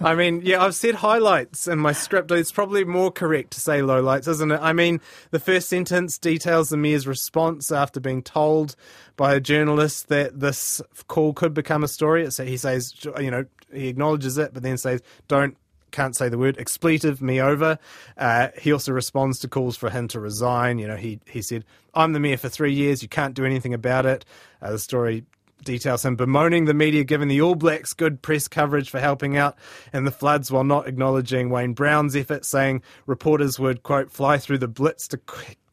I 0.04 0.14
mean, 0.14 0.42
yeah, 0.44 0.62
I've 0.62 0.74
said 0.74 0.96
highlights 0.96 1.66
in 1.66 1.78
my 1.78 1.92
script. 1.92 2.30
It's 2.30 2.52
probably 2.52 2.84
more 2.84 3.10
correct 3.10 3.52
to 3.52 3.60
say 3.60 3.80
lowlights, 3.80 4.28
isn't 4.28 4.52
it? 4.52 4.60
I 4.60 4.74
mean, 4.74 5.00
the 5.30 5.38
first 5.38 5.70
sentence 5.70 6.18
details 6.18 6.68
the 6.68 6.76
mayor's 6.76 7.06
response 7.06 7.72
after 7.72 7.98
being 7.98 8.22
told 8.22 8.76
by 9.16 9.34
a 9.34 9.40
journalist 9.40 10.08
that 10.08 10.38
this 10.38 10.82
call 11.08 11.32
could 11.32 11.54
become 11.54 11.82
a 11.82 11.88
story. 11.88 12.30
So 12.30 12.44
he 12.44 12.58
says, 12.58 12.94
you 13.18 13.30
know, 13.30 13.46
he 13.72 13.88
acknowledges 13.88 14.36
it, 14.36 14.52
but 14.52 14.62
then 14.62 14.76
says, 14.76 15.00
don't 15.28 15.56
can't 15.90 16.16
say 16.16 16.28
the 16.28 16.38
word 16.38 16.58
expletive 16.58 17.20
me 17.20 17.40
over. 17.40 17.78
Uh, 18.16 18.48
he 18.60 18.72
also 18.72 18.92
responds 18.92 19.38
to 19.40 19.48
calls 19.48 19.76
for 19.76 19.90
him 19.90 20.08
to 20.08 20.20
resign. 20.20 20.78
You 20.78 20.88
know, 20.88 20.96
he 20.96 21.20
he 21.26 21.42
said, 21.42 21.64
"I'm 21.94 22.12
the 22.12 22.20
mayor 22.20 22.36
for 22.36 22.48
three 22.48 22.72
years. 22.72 23.02
You 23.02 23.08
can't 23.08 23.34
do 23.34 23.44
anything 23.44 23.74
about 23.74 24.06
it." 24.06 24.24
Uh, 24.62 24.72
the 24.72 24.78
story 24.78 25.24
details 25.64 26.04
him 26.04 26.16
bemoaning 26.16 26.64
the 26.64 26.74
media 26.74 27.04
giving 27.04 27.28
the 27.28 27.40
All 27.40 27.54
Blacks 27.54 27.92
good 27.92 28.22
press 28.22 28.48
coverage 28.48 28.90
for 28.90 29.00
helping 29.00 29.36
out 29.36 29.56
in 29.92 30.04
the 30.04 30.10
floods 30.10 30.50
while 30.50 30.64
not 30.64 30.88
acknowledging 30.88 31.50
Wayne 31.50 31.74
Brown's 31.74 32.16
effort, 32.16 32.44
saying 32.44 32.82
reporters 33.06 33.58
would, 33.58 33.82
quote, 33.82 34.10
fly 34.10 34.38
through 34.38 34.58
the 34.58 34.68
blitz 34.68 35.08
to, 35.08 35.20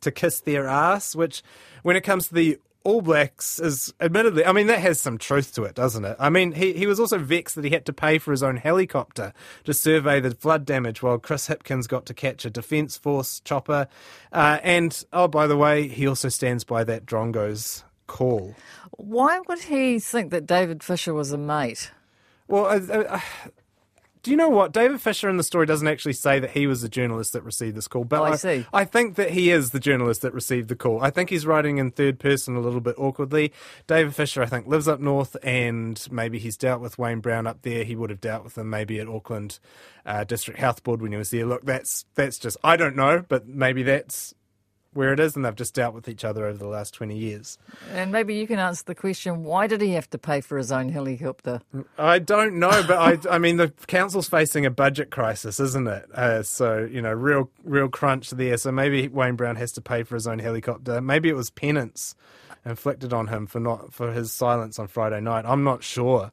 to 0.01 0.11
kiss 0.11 0.41
their 0.41 0.67
ass, 0.67 1.15
which, 1.15 1.41
when 1.83 1.95
it 1.95 2.01
comes 2.01 2.27
to 2.27 2.33
the 2.33 2.59
all 2.87 3.01
Blacks 3.01 3.59
is 3.59 3.93
admittedly, 3.99 4.45
I 4.45 4.53
mean, 4.53 4.67
that 4.67 4.79
has 4.79 5.01
some 5.01 5.17
truth 5.17 5.53
to 5.55 5.63
it, 5.63 5.75
doesn't 5.75 6.05
it? 6.05 6.15
I 6.21 6.29
mean, 6.29 6.53
he, 6.53 6.71
he 6.71 6.87
was 6.87 7.01
also 7.01 7.17
vexed 7.17 7.55
that 7.55 7.65
he 7.65 7.71
had 7.71 7.85
to 7.87 7.91
pay 7.91 8.17
for 8.17 8.31
his 8.31 8.41
own 8.41 8.55
helicopter 8.55 9.33
to 9.65 9.73
survey 9.73 10.21
the 10.21 10.31
flood 10.31 10.63
damage 10.63 11.03
while 11.03 11.17
Chris 11.17 11.49
Hipkins 11.49 11.85
got 11.85 12.05
to 12.05 12.13
catch 12.13 12.45
a 12.45 12.49
Defence 12.49 12.95
Force 12.95 13.41
chopper. 13.41 13.89
Uh, 14.31 14.59
and, 14.63 15.03
oh, 15.11 15.27
by 15.27 15.47
the 15.47 15.57
way, 15.57 15.89
he 15.89 16.07
also 16.07 16.29
stands 16.29 16.63
by 16.63 16.85
that 16.85 17.05
Drongo's 17.05 17.83
call. 18.07 18.55
Why 18.91 19.41
would 19.49 19.63
he 19.63 19.99
think 19.99 20.31
that 20.31 20.45
David 20.45 20.81
Fisher 20.81 21.13
was 21.13 21.33
a 21.33 21.37
mate? 21.37 21.91
Well, 22.47 22.67
uh, 22.67 22.79
uh, 22.79 23.19
do 24.27 24.31
you 24.31 24.37
know 24.37 24.49
what? 24.49 24.73
David 24.73 24.99
Fisher 24.99 25.29
in 25.29 25.37
the 25.37 25.43
story 25.43 25.65
doesn't 25.65 25.87
actually 25.87 26.11
say 26.11 26.37
that 26.37 26.51
he 26.51 26.67
was 26.67 26.81
the 26.81 26.89
journalist 26.89 27.31
that 27.31 27.43
received 27.43 27.77
this 27.77 27.87
call, 27.87 28.03
but 28.03 28.19
Oh, 28.19 28.23
I 28.25 28.31
I, 28.31 28.35
see. 28.35 28.65
I 28.73 28.83
think 28.83 29.15
that 29.15 29.31
he 29.31 29.51
is 29.51 29.71
the 29.71 29.79
journalist 29.79 30.21
that 30.23 30.33
received 30.33 30.67
the 30.67 30.75
call. 30.75 31.01
I 31.01 31.11
think 31.11 31.29
he's 31.29 31.45
writing 31.45 31.77
in 31.77 31.91
third 31.91 32.19
person 32.19 32.57
a 32.57 32.59
little 32.59 32.81
bit 32.81 32.95
awkwardly. 32.97 33.53
David 33.87 34.13
Fisher, 34.13 34.41
I 34.43 34.45
think, 34.45 34.67
lives 34.67 34.85
up 34.89 34.99
north, 34.99 35.37
and 35.43 36.05
maybe 36.11 36.39
he's 36.39 36.57
dealt 36.57 36.81
with 36.81 36.97
Wayne 36.99 37.21
Brown 37.21 37.47
up 37.47 37.61
there. 37.61 37.85
He 37.85 37.95
would 37.95 38.09
have 38.09 38.19
dealt 38.19 38.43
with 38.43 38.57
him 38.57 38.69
maybe 38.69 38.99
at 38.99 39.07
Auckland 39.07 39.59
uh, 40.05 40.25
District 40.25 40.59
Health 40.59 40.83
Board 40.83 41.01
when 41.01 41.13
he 41.13 41.17
was 41.17 41.29
there. 41.29 41.45
Look, 41.45 41.63
that's 41.63 42.03
that's 42.15 42.37
just 42.37 42.57
I 42.65 42.75
don't 42.75 42.97
know, 42.97 43.23
but 43.29 43.47
maybe 43.47 43.81
that's 43.81 44.33
where 44.97 45.13
it 45.13 45.19
is, 45.19 45.35
and 45.35 45.45
they've 45.45 45.55
just 45.55 45.73
dealt 45.73 45.93
with 45.93 46.09
each 46.09 46.25
other 46.25 46.45
over 46.45 46.57
the 46.57 46.67
last 46.67 46.93
twenty 46.93 47.17
years. 47.17 47.57
And 47.93 48.11
maybe 48.11 48.35
you 48.35 48.47
can 48.47 48.59
answer 48.59 48.83
the 48.85 48.95
question 48.95 49.43
why 49.43 49.67
did 49.67 49.79
he 49.79 49.91
have 49.91 50.09
to 50.09 50.17
pay 50.17 50.41
for 50.41 50.57
his 50.57 50.71
own 50.71 50.89
helicopter? 50.89 51.61
I 51.97 52.19
don't 52.19 52.59
know, 52.59 52.83
but 52.87 52.97
I, 52.97 53.35
I 53.35 53.37
mean, 53.37 53.57
the 53.57 53.71
council's 53.87 54.27
facing 54.27 54.65
a 54.65 54.71
budget 54.71 55.11
crisis, 55.11 55.59
isn't 55.59 55.87
it? 55.87 56.11
Uh, 56.13 56.43
so 56.43 56.79
you 56.91 57.01
know, 57.01 57.13
real, 57.13 57.49
real 57.63 57.87
crunch 57.87 58.31
there. 58.31 58.57
So 58.57 58.71
maybe 58.71 59.07
Wayne 59.07 59.35
Brown 59.35 59.55
has 59.55 59.71
to 59.73 59.81
pay 59.81 60.03
for 60.03 60.15
his 60.15 60.27
own 60.27 60.39
helicopter. 60.39 60.99
Maybe 60.99 61.29
it 61.29 61.35
was 61.35 61.49
penance 61.49 62.15
inflicted 62.65 63.13
on 63.13 63.27
him 63.27 63.47
for 63.47 63.59
not 63.59 63.93
for 63.93 64.11
his 64.11 64.31
silence 64.31 64.77
on 64.77 64.87
Friday 64.87 65.21
night. 65.21 65.45
I'm 65.47 65.63
not 65.63 65.83
sure. 65.83 66.31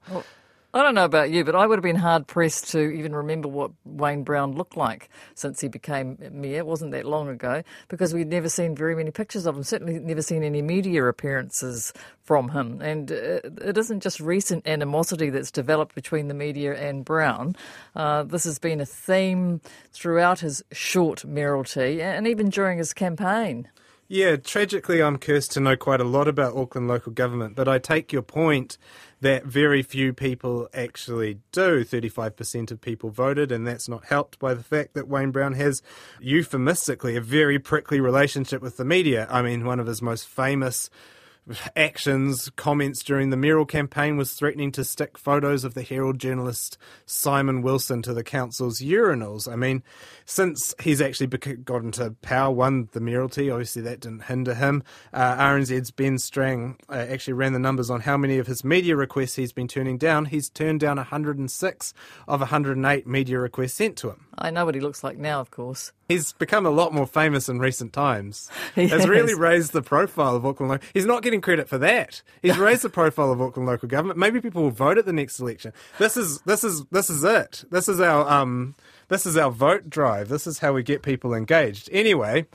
I 0.74 0.82
don't 0.82 0.96
know 0.96 1.04
about 1.04 1.30
you, 1.30 1.44
but 1.44 1.54
I 1.54 1.68
would 1.68 1.78
have 1.78 1.84
been 1.84 1.94
hard 1.94 2.26
pressed 2.26 2.72
to 2.72 2.80
even 2.80 3.14
remember 3.14 3.46
what 3.46 3.70
Wayne 3.84 4.24
Brown 4.24 4.56
looked 4.56 4.76
like 4.76 5.08
since 5.36 5.60
he 5.60 5.68
became 5.68 6.18
mayor. 6.32 6.58
It 6.58 6.66
wasn't 6.66 6.90
that 6.90 7.04
long 7.04 7.28
ago 7.28 7.62
because 7.88 8.12
we'd 8.12 8.26
never 8.26 8.48
seen 8.48 8.74
very 8.74 8.96
many 8.96 9.12
pictures 9.12 9.46
of 9.46 9.56
him, 9.56 9.62
certainly 9.62 10.00
never 10.00 10.20
seen 10.20 10.42
any 10.42 10.62
media 10.62 11.04
appearances 11.04 11.92
from 12.24 12.48
him. 12.48 12.82
And 12.82 13.12
uh, 13.12 13.38
it 13.62 13.78
isn't 13.78 14.00
just 14.00 14.18
recent 14.18 14.66
animosity 14.66 15.30
that's 15.30 15.52
developed 15.52 15.94
between 15.94 16.26
the 16.26 16.34
media 16.34 16.74
and 16.74 17.04
Brown. 17.04 17.54
Uh, 17.94 18.24
this 18.24 18.42
has 18.42 18.58
been 18.58 18.80
a 18.80 18.86
theme 18.86 19.60
throughout 19.92 20.40
his 20.40 20.64
short 20.72 21.24
mayoralty 21.24 22.02
and 22.02 22.26
even 22.26 22.50
during 22.50 22.78
his 22.78 22.92
campaign. 22.92 23.68
Yeah, 24.06 24.36
tragically, 24.36 25.02
I'm 25.02 25.16
cursed 25.18 25.52
to 25.52 25.60
know 25.60 25.76
quite 25.76 26.00
a 26.00 26.04
lot 26.04 26.28
about 26.28 26.54
Auckland 26.54 26.88
local 26.88 27.12
government, 27.12 27.56
but 27.56 27.68
I 27.68 27.78
take 27.78 28.12
your 28.12 28.22
point 28.22 28.76
that 29.20 29.44
very 29.44 29.82
few 29.82 30.12
people 30.12 30.68
actually 30.74 31.38
do. 31.52 31.84
35% 31.84 32.70
of 32.70 32.80
people 32.80 33.10
voted, 33.10 33.50
and 33.52 33.66
that's 33.66 33.88
not 33.88 34.06
helped 34.06 34.38
by 34.38 34.54
the 34.54 34.62
fact 34.62 34.94
that 34.94 35.08
Wayne 35.08 35.30
Brown 35.30 35.54
has 35.54 35.82
euphemistically 36.20 37.16
a 37.16 37.20
very 37.20 37.58
prickly 37.58 38.00
relationship 38.00 38.60
with 38.60 38.76
the 38.76 38.84
media. 38.84 39.26
I 39.30 39.42
mean, 39.42 39.64
one 39.64 39.80
of 39.80 39.86
his 39.86 40.02
most 40.02 40.26
famous 40.26 40.90
actions, 41.76 42.50
comments 42.56 43.02
during 43.02 43.30
the 43.30 43.36
mayoral 43.36 43.66
campaign 43.66 44.16
was 44.16 44.32
threatening 44.32 44.72
to 44.72 44.84
stick 44.84 45.18
photos 45.18 45.64
of 45.64 45.74
the 45.74 45.82
Herald 45.82 46.18
journalist 46.18 46.78
Simon 47.06 47.62
Wilson 47.62 48.02
to 48.02 48.14
the 48.14 48.24
council's 48.24 48.80
urinals. 48.80 49.50
I 49.50 49.56
mean, 49.56 49.82
since 50.24 50.74
he's 50.80 51.00
actually 51.00 51.26
got 51.26 51.82
into 51.82 52.14
power, 52.22 52.52
won 52.52 52.88
the 52.92 53.00
mayoralty, 53.00 53.50
obviously 53.50 53.82
that 53.82 54.00
didn't 54.00 54.24
hinder 54.24 54.54
him. 54.54 54.82
Uh, 55.12 55.36
RNZ's 55.36 55.90
Ben 55.90 56.18
Strang 56.18 56.78
uh, 56.88 56.94
actually 56.94 57.34
ran 57.34 57.52
the 57.52 57.58
numbers 57.58 57.90
on 57.90 58.00
how 58.00 58.16
many 58.16 58.38
of 58.38 58.46
his 58.46 58.64
media 58.64 58.96
requests 58.96 59.36
he's 59.36 59.52
been 59.52 59.68
turning 59.68 59.98
down. 59.98 60.26
He's 60.26 60.48
turned 60.48 60.80
down 60.80 60.96
106 60.96 61.94
of 62.26 62.40
108 62.40 63.06
media 63.06 63.38
requests 63.38 63.74
sent 63.74 63.96
to 63.98 64.10
him. 64.10 64.26
I 64.38 64.50
know 64.50 64.64
what 64.64 64.74
he 64.74 64.80
looks 64.80 65.04
like 65.04 65.16
now, 65.18 65.40
of 65.40 65.50
course. 65.50 65.92
He's 66.08 66.32
become 66.32 66.66
a 66.66 66.70
lot 66.70 66.92
more 66.92 67.06
famous 67.06 67.48
in 67.48 67.58
recent 67.58 67.92
times. 67.92 68.50
He 68.74 68.88
has 68.88 69.06
really 69.06 69.34
raised 69.34 69.72
the 69.72 69.82
profile 69.82 70.34
of 70.36 70.44
Auckland. 70.44 70.70
Lo- 70.72 70.78
He's 70.92 71.06
not 71.06 71.22
getting 71.22 71.40
credit 71.40 71.68
for 71.68 71.78
that. 71.78 72.22
He's 72.42 72.58
raised 72.58 72.82
the 72.82 72.90
profile 72.90 73.30
of 73.32 73.40
Auckland 73.40 73.66
local 73.68 73.88
government. 73.88 74.18
Maybe 74.18 74.40
people 74.40 74.62
will 74.62 74.70
vote 74.70 74.98
at 74.98 75.06
the 75.06 75.12
next 75.12 75.38
election. 75.40 75.72
This 75.98 76.16
is 76.16 76.40
this 76.42 76.64
is 76.64 76.84
this 76.90 77.08
is 77.08 77.24
it. 77.24 77.64
This 77.70 77.88
is 77.88 78.00
our 78.00 78.28
um 78.28 78.74
this 79.08 79.26
is 79.26 79.36
our 79.36 79.50
vote 79.50 79.88
drive. 79.88 80.28
This 80.28 80.46
is 80.46 80.58
how 80.58 80.72
we 80.72 80.82
get 80.82 81.02
people 81.02 81.34
engaged. 81.34 81.88
Anyway, 81.92 82.46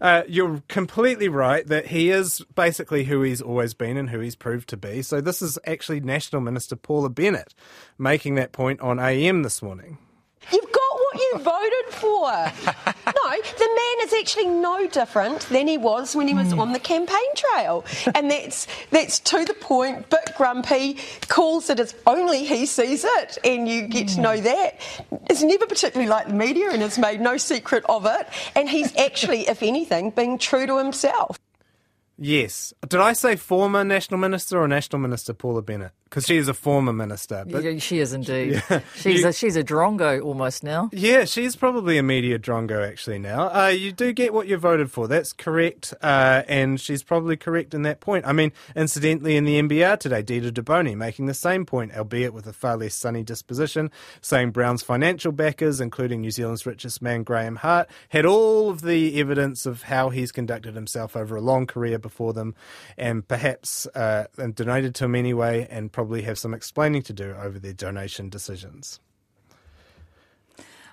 uh, 0.00 0.22
you're 0.28 0.62
completely 0.68 1.28
right 1.28 1.66
that 1.66 1.88
he 1.88 2.10
is 2.10 2.40
basically 2.54 3.04
who 3.04 3.22
he's 3.22 3.42
always 3.42 3.74
been 3.74 3.96
and 3.96 4.10
who 4.10 4.20
he's 4.20 4.36
proved 4.36 4.68
to 4.70 4.76
be. 4.76 5.02
So 5.02 5.20
this 5.20 5.42
is 5.42 5.58
actually 5.66 6.00
National 6.00 6.40
Minister 6.40 6.76
Paula 6.76 7.10
Bennett 7.10 7.54
making 7.98 8.36
that 8.36 8.52
point 8.52 8.80
on 8.80 8.98
AM 8.98 9.42
this 9.42 9.60
morning. 9.62 9.98
You've 11.32 11.44
got 11.44 11.56
what 11.56 11.72
you 11.72 11.90
voted 11.90 11.94
for. 11.94 12.30
no, 13.06 13.30
the 13.58 13.68
man 13.68 14.06
is 14.06 14.12
actually 14.14 14.46
no 14.46 14.86
different 14.86 15.40
than 15.48 15.66
he 15.66 15.78
was 15.78 16.14
when 16.14 16.28
he 16.28 16.34
was 16.34 16.52
hmm. 16.52 16.60
on 16.60 16.72
the 16.72 16.78
campaign 16.78 17.34
trail. 17.34 17.84
And 18.14 18.30
that's 18.30 18.66
that's 18.90 19.20
to 19.20 19.44
the 19.44 19.54
point, 19.54 20.08
bit 20.10 20.32
grumpy, 20.36 20.98
calls 21.28 21.70
it 21.70 21.80
as 21.80 21.94
only 22.06 22.44
he 22.44 22.66
sees 22.66 23.04
it, 23.04 23.38
and 23.44 23.68
you 23.68 23.88
get 23.88 24.08
to 24.08 24.20
know 24.20 24.36
hmm. 24.36 24.44
that. 24.44 24.80
It's 25.30 25.42
never 25.42 25.66
particularly 25.66 26.08
like 26.08 26.28
the 26.28 26.34
media 26.34 26.70
and 26.70 26.82
has 26.82 26.98
made 26.98 27.20
no 27.20 27.36
secret 27.36 27.84
of 27.88 28.06
it. 28.06 28.28
And 28.54 28.68
he's 28.68 28.94
actually, 28.96 29.48
if 29.48 29.62
anything, 29.62 30.10
being 30.10 30.38
true 30.38 30.66
to 30.66 30.78
himself. 30.78 31.38
Yes. 32.18 32.72
Did 32.88 33.00
I 33.00 33.12
say 33.12 33.36
former 33.36 33.84
National 33.84 34.18
Minister 34.18 34.58
or 34.60 34.66
National 34.68 34.98
Minister 35.00 35.34
Paula 35.34 35.60
Bennett? 35.62 35.92
Because 36.04 36.24
she 36.24 36.36
is 36.36 36.46
a 36.46 36.54
former 36.54 36.92
minister. 36.92 37.44
Yeah, 37.48 37.78
she 37.78 37.98
is 37.98 38.12
indeed. 38.12 38.62
She's 38.94 39.22
You- 39.22 39.28
a 39.28 39.32
she's 39.32 39.56
a 39.56 39.64
drongo 39.64 40.22
almost 40.24 40.62
now. 40.62 40.88
Yeah, 40.92 41.24
she's 41.24 41.56
probably 41.56 41.98
a 41.98 42.02
media 42.04 42.38
drongo 42.38 42.88
actually 42.88 43.18
now. 43.18 43.48
Uh, 43.52 43.66
you 43.68 43.90
do 43.90 44.12
get 44.12 44.32
what 44.32 44.46
you 44.46 44.56
voted 44.56 44.88
for. 44.90 45.08
That's 45.08 45.32
correct. 45.32 45.92
Uh, 46.00 46.44
and 46.46 46.80
she's 46.80 47.02
probably 47.02 47.36
correct 47.36 47.74
in 47.74 47.82
that 47.82 47.98
point. 47.98 48.24
I 48.24 48.32
mean, 48.32 48.52
incidentally, 48.76 49.36
in 49.36 49.44
the 49.46 49.60
NBR 49.60 49.98
today, 49.98 50.22
Dita 50.22 50.52
DeBoni 50.52 50.96
making 50.96 51.26
the 51.26 51.34
same 51.34 51.66
point, 51.66 51.92
albeit 51.96 52.32
with 52.32 52.46
a 52.46 52.52
far 52.52 52.76
less 52.76 52.94
sunny 52.94 53.24
disposition, 53.24 53.90
saying 54.20 54.52
Brown's 54.52 54.84
financial 54.84 55.32
backers, 55.32 55.80
including 55.80 56.20
New 56.20 56.30
Zealand's 56.30 56.64
richest 56.64 57.02
man, 57.02 57.24
Graeme 57.24 57.56
Hart, 57.56 57.90
had 58.10 58.24
all 58.24 58.70
of 58.70 58.82
the 58.82 59.20
evidence 59.20 59.66
of 59.66 59.82
how 59.82 60.10
he's 60.10 60.30
conducted 60.30 60.76
himself 60.76 61.16
over 61.16 61.34
a 61.34 61.40
long 61.40 61.66
career 61.66 61.98
before 62.06 62.32
them 62.32 62.54
and 62.96 63.26
perhaps 63.26 63.86
uh, 63.94 64.26
and 64.38 64.54
donated 64.54 64.94
to 64.96 65.04
them 65.04 65.14
anyway 65.14 65.66
and 65.70 65.92
probably 65.92 66.22
have 66.22 66.38
some 66.38 66.54
explaining 66.54 67.02
to 67.02 67.12
do 67.12 67.34
over 67.40 67.58
their 67.58 67.72
donation 67.72 68.28
decisions. 68.28 69.00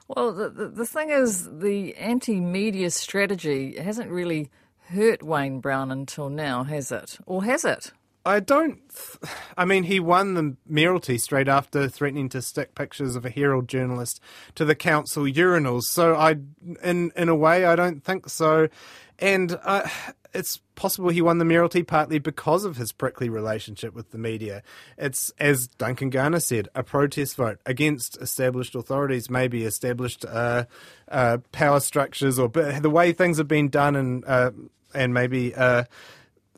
Well, 0.08 0.34
the, 0.34 0.50
the, 0.50 0.68
the 0.68 0.86
thing 0.86 1.10
is, 1.10 1.50
the 1.60 1.96
anti 1.96 2.40
media 2.40 2.90
strategy 2.90 3.80
hasn't 3.80 4.10
really 4.10 4.50
hurt 4.88 5.24
Wayne 5.24 5.60
Brown 5.60 5.92
until 5.92 6.30
now, 6.30 6.64
has 6.64 6.92
it? 6.92 7.18
Or 7.26 7.44
has 7.44 7.64
it? 7.64 7.92
I 8.26 8.40
don't. 8.40 8.80
Th- 8.90 9.34
I 9.58 9.66
mean, 9.66 9.84
he 9.84 10.00
won 10.00 10.34
the 10.34 10.56
mayoralty 10.66 11.18
straight 11.18 11.50
after 11.50 11.90
threatening 11.90 12.30
to 12.30 12.42
stick 12.42 12.74
pictures 12.74 13.16
of 13.16 13.26
a 13.26 13.30
Herald 13.30 13.68
journalist 13.68 14.22
to 14.56 14.64
the 14.64 14.76
council 14.76 15.24
urinals. 15.24 15.84
So 15.84 16.16
I, 16.16 16.38
in 16.82 17.12
in 17.16 17.28
a 17.28 17.36
way, 17.36 17.66
I 17.66 17.76
don't 17.76 18.04
think 18.04 18.30
so. 18.30 18.70
And 19.24 19.58
uh, 19.64 19.88
it's 20.34 20.58
possible 20.76 21.08
he 21.08 21.22
won 21.22 21.38
the 21.38 21.46
mayoralty 21.46 21.82
partly 21.82 22.20
because 22.20 22.66
of 22.66 22.76
his 22.76 22.92
prickly 22.92 23.30
relationship 23.30 23.94
with 23.94 24.12
the 24.12 24.18
media. 24.18 24.64
It's 24.98 25.32
as 25.40 25.68
Duncan 25.68 26.10
Garner 26.10 26.42
said, 26.42 26.68
a 26.76 26.84
protest 26.84 27.38
vote 27.38 27.60
against 27.66 28.22
established 28.22 28.76
authorities, 28.76 29.30
maybe 29.30 29.64
established 29.64 30.26
uh, 30.26 30.66
uh, 31.08 31.38
power 31.54 31.80
structures 31.80 32.38
or 32.38 32.50
the 32.50 32.90
way 32.90 33.14
things 33.14 33.38
have 33.38 33.48
been 33.48 33.70
done, 33.70 33.96
and 33.96 34.26
uh, 34.28 34.52
and 34.94 35.14
maybe. 35.14 35.56
Uh, 35.56 35.86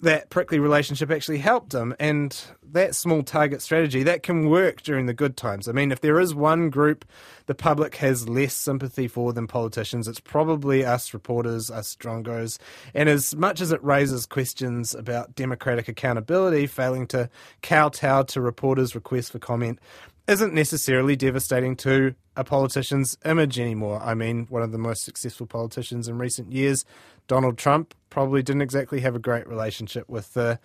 that 0.02 0.30
prickly 0.30 0.60
relationship 0.60 1.10
actually 1.10 1.38
helped 1.38 1.74
him 1.74 1.96
and 2.02 2.44
that 2.72 2.96
small 2.96 3.24
target 3.24 3.62
strategy 3.62 4.04
that 4.04 4.24
can 4.24 4.50
work 4.50 4.82
during 4.82 5.06
the 5.06 5.14
good 5.14 5.38
times 5.38 5.68
i 5.68 5.72
mean 5.72 5.92
if 5.92 6.02
there 6.02 6.20
is 6.20 6.34
one 6.34 6.70
group 6.70 7.06
the 7.48 7.56
public 7.56 7.96
has 7.96 8.28
less 8.28 8.54
sympathy 8.54 9.08
for 9.08 9.34
than 9.34 9.48
politicians 9.48 10.08
it's 10.08 10.20
probably 10.20 10.84
us 10.86 11.14
reporters 11.14 11.70
us 11.72 11.96
drongos 11.96 12.58
and 12.94 13.10
as 13.10 13.36
much 13.36 13.62
as 13.62 13.72
it 13.72 13.84
raises 13.84 14.26
questions 14.26 14.94
about 14.96 15.36
democratic 15.36 15.88
accountability 15.88 16.68
failing 16.68 17.08
to 17.08 17.30
kowtow 17.62 18.24
to 18.24 18.42
reporters 18.42 18.96
requests 18.96 19.30
for 19.30 19.40
comment 19.40 19.80
isn't 20.28 20.54
necessarily 20.54 21.16
devastating 21.16 21.76
to 21.76 22.16
a 22.36 22.44
politician's 22.44 23.18
image 23.26 23.60
anymore. 23.60 24.02
I 24.02 24.16
mean, 24.16 24.48
one 24.50 24.64
of 24.64 24.72
the 24.72 24.78
most 24.78 25.04
successful 25.04 25.46
politicians 25.46 26.08
in 26.08 26.18
recent 26.18 26.52
years, 26.52 26.84
Donald 27.28 27.58
Trump, 27.58 27.94
probably 28.10 28.42
didn't 28.42 28.62
exactly 28.62 29.02
have 29.02 29.16
a 29.16 29.20
great 29.20 29.48
relationship 29.48 30.10
with 30.10 30.34
the 30.34 30.60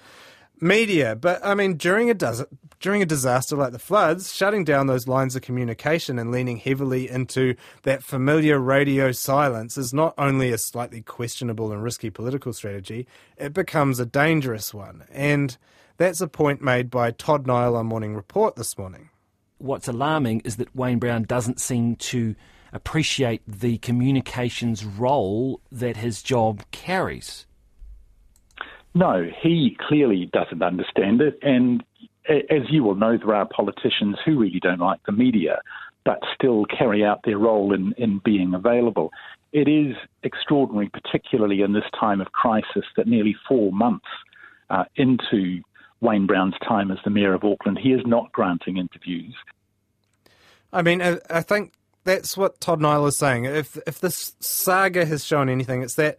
media. 0.61 1.17
But 1.17 1.45
I 1.45 1.55
mean, 1.55 1.77
during 1.77 2.11
a 2.11 2.15
during 2.81 3.03
a 3.03 3.07
disaster 3.07 3.57
like 3.57 3.73
the 3.73 3.79
floods, 3.79 4.35
shutting 4.35 4.65
down 4.65 4.87
those 4.87 5.07
lines 5.07 5.37
of 5.37 5.43
communication 5.43 6.19
and 6.19 6.31
leaning 6.31 6.57
heavily 6.57 7.09
into 7.09 7.55
that 7.83 8.03
familiar 8.03 8.59
radio 8.59 9.13
silence 9.13 9.77
is 9.77 9.93
not 9.93 10.15
only 10.17 10.51
a 10.51 10.59
slightly 10.59 11.03
questionable 11.03 11.73
and 11.73 11.83
risky 11.83 12.11
political 12.11 12.53
strategy, 12.53 13.07
it 13.37 13.53
becomes 13.53 14.01
a 14.01 14.07
dangerous 14.07 14.73
one. 14.73 15.05
And 15.13 15.57
that's 15.99 16.23
a 16.23 16.29
point 16.29 16.63
made 16.63 16.91
by 16.91 17.11
Todd 17.11 17.47
Niall 17.47 17.77
on 17.77 17.87
Morning 17.87 18.15
Report 18.15 18.57
this 18.57 18.79
morning. 18.79 19.11
What's 19.59 19.89
alarming 19.89 20.41
is 20.47 20.57
that 20.57 20.75
Wayne 20.75 20.99
Brown 20.99 21.25
doesn't 21.25 21.61
seem 21.61 21.97
to 21.97 22.35
appreciate 22.73 23.43
the 23.47 23.77
communications 23.79 24.85
role 24.85 25.61
that 25.71 25.99
his 25.99 26.23
job 26.23 26.63
carries. 26.71 27.47
No, 28.95 29.29
he 29.41 29.77
clearly 29.89 30.29
doesn't 30.33 30.63
understand 30.63 31.21
it. 31.21 31.39
And 31.43 31.85
as 32.29 32.63
you 32.71 32.83
will 32.83 32.97
know, 32.97 33.17
there 33.17 33.35
are 33.35 33.47
politicians 33.47 34.17
who 34.25 34.39
really 34.39 34.61
don't 34.61 34.81
like 34.81 35.01
the 35.07 35.13
media, 35.13 35.61
but 36.05 36.19
still 36.35 36.65
carry 36.67 37.05
out 37.05 37.21
their 37.25 37.39
role 37.39 37.73
in, 37.73 37.95
in 37.99 38.21
being 38.25 38.55
available. 38.55 39.11
It 39.53 39.69
is 39.69 39.97
extraordinary, 40.23 40.89
particularly 40.89 41.63
in 41.63 41.73
this 41.73 41.85
time 41.99 42.21
of 42.21 42.33
crisis, 42.33 42.85
that 42.97 43.07
nearly 43.07 43.37
four 43.49 43.73
months 43.73 44.07
uh, 44.71 44.85
into 44.97 45.63
Wayne 46.01 46.27
Brown's 46.27 46.55
time 46.67 46.91
as 46.91 46.99
the 47.05 47.11
Mayor 47.11 47.35
of 47.35 47.45
Auckland, 47.45 47.79
he 47.79 47.93
is 47.93 48.01
not 48.07 48.33
granting 48.33 48.77
interviews. 48.77 49.35
I 50.73 50.83
mean, 50.83 51.03
I 51.03 51.43
think 51.43 51.73
that's 52.05 52.37
what 52.37 52.61
Todd 52.61 52.81
Niall 52.81 53.07
is 53.07 53.19
saying. 53.19 53.45
If 53.45 53.77
if 53.87 54.01
this 54.01 54.35
saga 54.41 55.05
has 55.05 55.25
shown 55.25 55.49
anything, 55.49 55.83
it's 55.83 55.97
that 55.97 56.17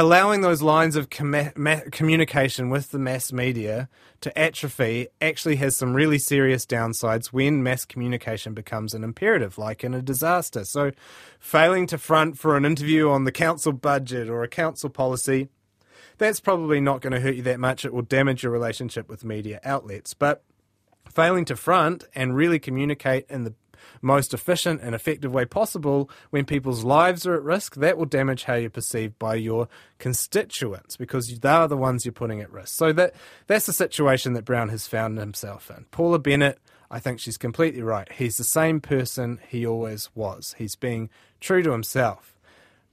allowing 0.00 0.40
those 0.40 0.62
lines 0.62 0.96
of 0.96 1.10
com- 1.10 1.50
ma- 1.54 1.80
communication 1.92 2.70
with 2.70 2.90
the 2.90 2.98
mass 2.98 3.32
media 3.32 3.86
to 4.22 4.38
atrophy 4.38 5.08
actually 5.20 5.56
has 5.56 5.76
some 5.76 5.92
really 5.92 6.18
serious 6.18 6.64
downsides 6.64 7.26
when 7.26 7.62
mass 7.62 7.84
communication 7.84 8.54
becomes 8.54 8.94
an 8.94 9.04
imperative, 9.04 9.58
like 9.58 9.84
in 9.84 9.92
a 9.92 10.00
disaster. 10.00 10.64
So, 10.64 10.92
failing 11.38 11.86
to 11.88 11.98
front 11.98 12.38
for 12.38 12.56
an 12.56 12.64
interview 12.64 13.10
on 13.10 13.24
the 13.24 13.32
council 13.32 13.72
budget 13.72 14.30
or 14.30 14.42
a 14.42 14.48
council 14.48 14.88
policy, 14.88 15.50
that's 16.16 16.40
probably 16.40 16.80
not 16.80 17.02
going 17.02 17.12
to 17.12 17.20
hurt 17.20 17.36
you 17.36 17.42
that 17.42 17.60
much. 17.60 17.84
It 17.84 17.92
will 17.92 18.00
damage 18.00 18.42
your 18.42 18.52
relationship 18.52 19.06
with 19.06 19.22
media 19.22 19.60
outlets. 19.64 20.14
But 20.14 20.42
failing 21.10 21.44
to 21.44 21.56
front 21.56 22.04
and 22.14 22.34
really 22.34 22.58
communicate 22.58 23.26
in 23.28 23.44
the 23.44 23.52
most 24.02 24.34
efficient 24.34 24.80
and 24.82 24.94
effective 24.94 25.32
way 25.32 25.44
possible 25.44 26.10
when 26.30 26.44
people's 26.44 26.84
lives 26.84 27.26
are 27.26 27.34
at 27.34 27.42
risk, 27.42 27.76
that 27.76 27.98
will 27.98 28.06
damage 28.06 28.44
how 28.44 28.54
you're 28.54 28.70
perceived 28.70 29.18
by 29.18 29.34
your 29.34 29.68
constituents 29.98 30.96
because 30.96 31.38
they 31.38 31.48
are 31.48 31.68
the 31.68 31.76
ones 31.76 32.04
you're 32.04 32.12
putting 32.12 32.40
at 32.40 32.52
risk. 32.52 32.74
So 32.74 32.92
that 32.92 33.14
that's 33.46 33.66
the 33.66 33.72
situation 33.72 34.32
that 34.34 34.44
Brown 34.44 34.68
has 34.68 34.86
found 34.86 35.18
himself 35.18 35.70
in. 35.70 35.86
Paula 35.90 36.18
Bennett, 36.18 36.58
I 36.90 36.98
think 36.98 37.20
she's 37.20 37.36
completely 37.36 37.82
right. 37.82 38.10
He's 38.12 38.36
the 38.36 38.44
same 38.44 38.80
person 38.80 39.40
he 39.48 39.66
always 39.66 40.10
was. 40.14 40.54
He's 40.58 40.76
being 40.76 41.10
true 41.40 41.62
to 41.62 41.72
himself. 41.72 42.34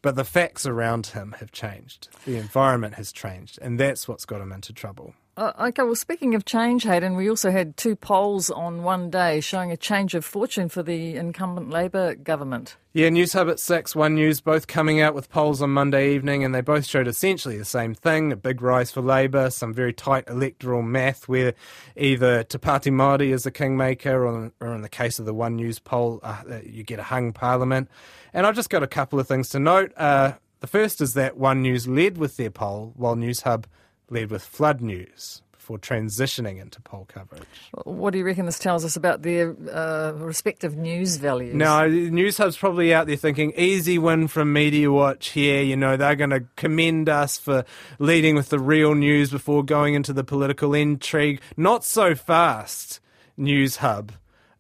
But 0.04 0.16
the 0.16 0.24
facts 0.24 0.66
around 0.66 1.08
him 1.08 1.36
have 1.40 1.52
changed. 1.52 2.08
The 2.26 2.38
environment 2.38 2.94
has 2.94 3.12
changed, 3.12 3.58
and 3.62 3.80
that's 3.80 4.08
what's 4.08 4.26
got 4.26 4.42
him 4.42 4.52
into 4.52 4.72
trouble. 4.72 5.16
Uh, 5.38 5.54
okay, 5.68 5.84
well, 5.84 5.94
speaking 5.94 6.34
of 6.34 6.46
change, 6.46 6.82
Hayden, 6.82 7.16
we 7.16 7.30
also 7.30 7.52
had 7.52 7.78
two 7.78 7.96
polls 7.96 8.50
on 8.50 8.82
one 8.82 9.12
day 9.12 9.40
showing 9.40 9.72
a 9.72 9.78
change 9.78 10.16
of 10.16 10.26
fortune 10.26 10.68
for 10.68 10.82
the 10.82 11.16
incumbent 11.16 11.70
Labour 11.70 12.16
government. 12.16 12.76
Yeah, 12.94 13.10
Newshub 13.10 13.48
at 13.52 13.60
6, 13.60 13.96
One 13.96 14.16
News, 14.16 14.42
both 14.42 14.66
coming 14.66 15.00
out 15.00 15.14
with 15.14 15.30
polls 15.30 15.62
on 15.62 15.70
Monday 15.70 16.16
evening, 16.16 16.44
and 16.44 16.56
they 16.56 16.62
both 16.62 16.88
showed 16.88 17.08
essentially 17.08 17.56
the 17.56 17.66
same 17.66 17.94
thing 17.94 18.32
a 18.32 18.36
big 18.36 18.64
rise 18.64 18.90
for 18.90 19.02
Labour, 19.02 19.52
some 19.52 19.76
very 19.76 19.94
tight 19.94 20.24
electoral 20.28 20.82
math 20.82 21.28
where 21.30 21.54
either 21.96 22.44
Te 22.44 22.58
Pāti 22.58 22.92
Māori 22.92 23.32
is 23.32 23.44
the 23.44 23.52
kingmaker, 23.52 24.26
or, 24.26 24.52
or 24.60 24.74
in 24.74 24.82
the 24.82 24.90
case 24.90 25.20
of 25.20 25.28
the 25.28 25.36
One 25.36 25.58
News 25.58 25.78
poll, 25.78 26.20
uh, 26.24 26.42
you 26.66 26.84
get 26.84 26.98
a 26.98 27.04
hung 27.04 27.32
parliament. 27.32 27.90
And 28.34 28.48
I've 28.48 28.56
just 28.56 28.72
got 28.72 28.82
a 28.82 28.88
couple 28.88 29.20
of 29.20 29.28
things 29.28 29.50
to 29.50 29.60
note. 29.60 29.94
Uh, 29.98 30.34
the 30.62 30.68
first 30.68 31.00
is 31.00 31.14
that 31.14 31.38
One 31.38 31.62
News 31.62 31.88
led 31.88 32.18
with 32.18 32.38
their 32.38 32.50
poll, 32.50 32.94
while 32.96 33.16
Newshub 33.16 33.66
led 34.10 34.32
with 34.32 34.44
flood 34.44 34.82
news 34.82 35.42
before 35.68 35.78
transitioning 35.78 36.62
into 36.62 36.80
poll 36.80 37.06
coverage. 37.10 37.44
What 37.84 38.14
do 38.14 38.20
you 38.20 38.26
reckon 38.26 38.46
this 38.46 38.58
tells 38.58 38.86
us 38.86 38.96
about 38.96 39.24
their 39.24 39.54
uh, 39.70 40.14
respective 40.14 40.78
news 40.78 41.18
values? 41.18 41.54
No, 41.54 41.90
Newshub's 41.90 42.56
probably 42.56 42.94
out 42.94 43.08
there 43.08 43.18
thinking, 43.18 43.52
easy 43.58 43.98
win 43.98 44.30
from 44.30 44.54
Media 44.54 44.90
Watch 44.90 45.30
here. 45.30 45.62
You 45.62 45.76
know, 45.76 45.98
they're 45.98 46.16
going 46.16 46.30
to 46.30 46.46
commend 46.56 47.10
us 47.10 47.38
for 47.38 47.66
leading 48.00 48.36
with 48.36 48.48
the 48.48 48.60
real 48.60 48.96
news 48.96 49.30
before 49.30 49.62
going 49.62 49.94
into 49.94 50.14
the 50.14 50.24
political 50.24 50.74
intrigue. 50.74 51.42
Not 51.58 51.84
so 51.84 52.16
fast, 52.16 53.02
Newshub. 53.38 54.12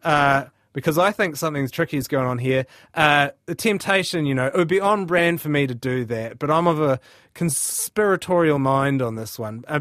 Uh, 0.04 0.46
because 0.78 1.00
I 1.00 1.10
think 1.12 1.36
something 1.38 1.68
tricky 1.70 1.98
is 1.98 2.08
going 2.08 2.28
on 2.28 2.38
here. 2.38 2.68
Uh, 2.94 3.30
the 3.48 3.56
temptation, 3.56 4.28
you 4.28 4.36
know, 4.36 4.46
it 4.46 4.54
would 4.54 4.68
be 4.68 4.80
on 4.80 5.08
brand 5.08 5.42
for 5.42 5.50
me 5.50 5.66
to 5.66 5.74
do 5.74 6.06
that, 6.06 6.38
but 6.38 6.52
I'm 6.52 6.68
of 6.68 6.80
a 6.80 7.00
conspiratorial 7.34 8.60
mind 8.60 9.02
on 9.02 9.16
this 9.16 9.40
one. 9.40 9.66
Uh, 9.68 9.80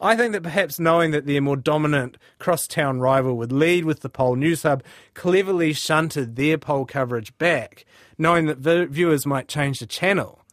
I 0.00 0.14
think 0.14 0.34
that 0.34 0.44
perhaps 0.44 0.78
knowing 0.78 1.10
that 1.10 1.26
their 1.26 1.40
more 1.40 1.56
dominant 1.56 2.16
crosstown 2.38 3.00
rival 3.00 3.36
would 3.38 3.50
lead 3.50 3.86
with 3.86 4.02
the 4.02 4.08
poll, 4.08 4.36
News 4.36 4.62
Newshub 4.62 4.82
cleverly 5.14 5.72
shunted 5.72 6.36
their 6.36 6.58
poll 6.58 6.84
coverage 6.84 7.36
back, 7.38 7.84
knowing 8.16 8.46
that 8.46 8.58
viewers 8.88 9.26
might 9.26 9.48
change 9.48 9.80
the 9.80 9.86
channel 9.86 10.45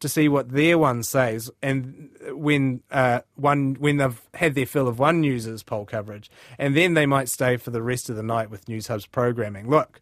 to 0.00 0.08
see 0.08 0.28
what 0.28 0.50
their 0.50 0.76
one 0.76 1.02
says, 1.02 1.50
and 1.62 2.10
when 2.30 2.82
uh, 2.90 3.20
one 3.36 3.76
when 3.78 3.96
they've 3.98 4.20
had 4.34 4.54
their 4.54 4.66
fill 4.66 4.88
of 4.88 4.98
one 4.98 5.20
news's 5.20 5.62
poll 5.62 5.84
coverage, 5.84 6.30
and 6.58 6.76
then 6.76 6.94
they 6.94 7.06
might 7.06 7.28
stay 7.28 7.56
for 7.56 7.70
the 7.70 7.82
rest 7.82 8.10
of 8.10 8.16
the 8.16 8.22
night 8.22 8.50
with 8.50 8.66
Newshub's 8.66 9.06
programming. 9.06 9.68
Look, 9.68 10.00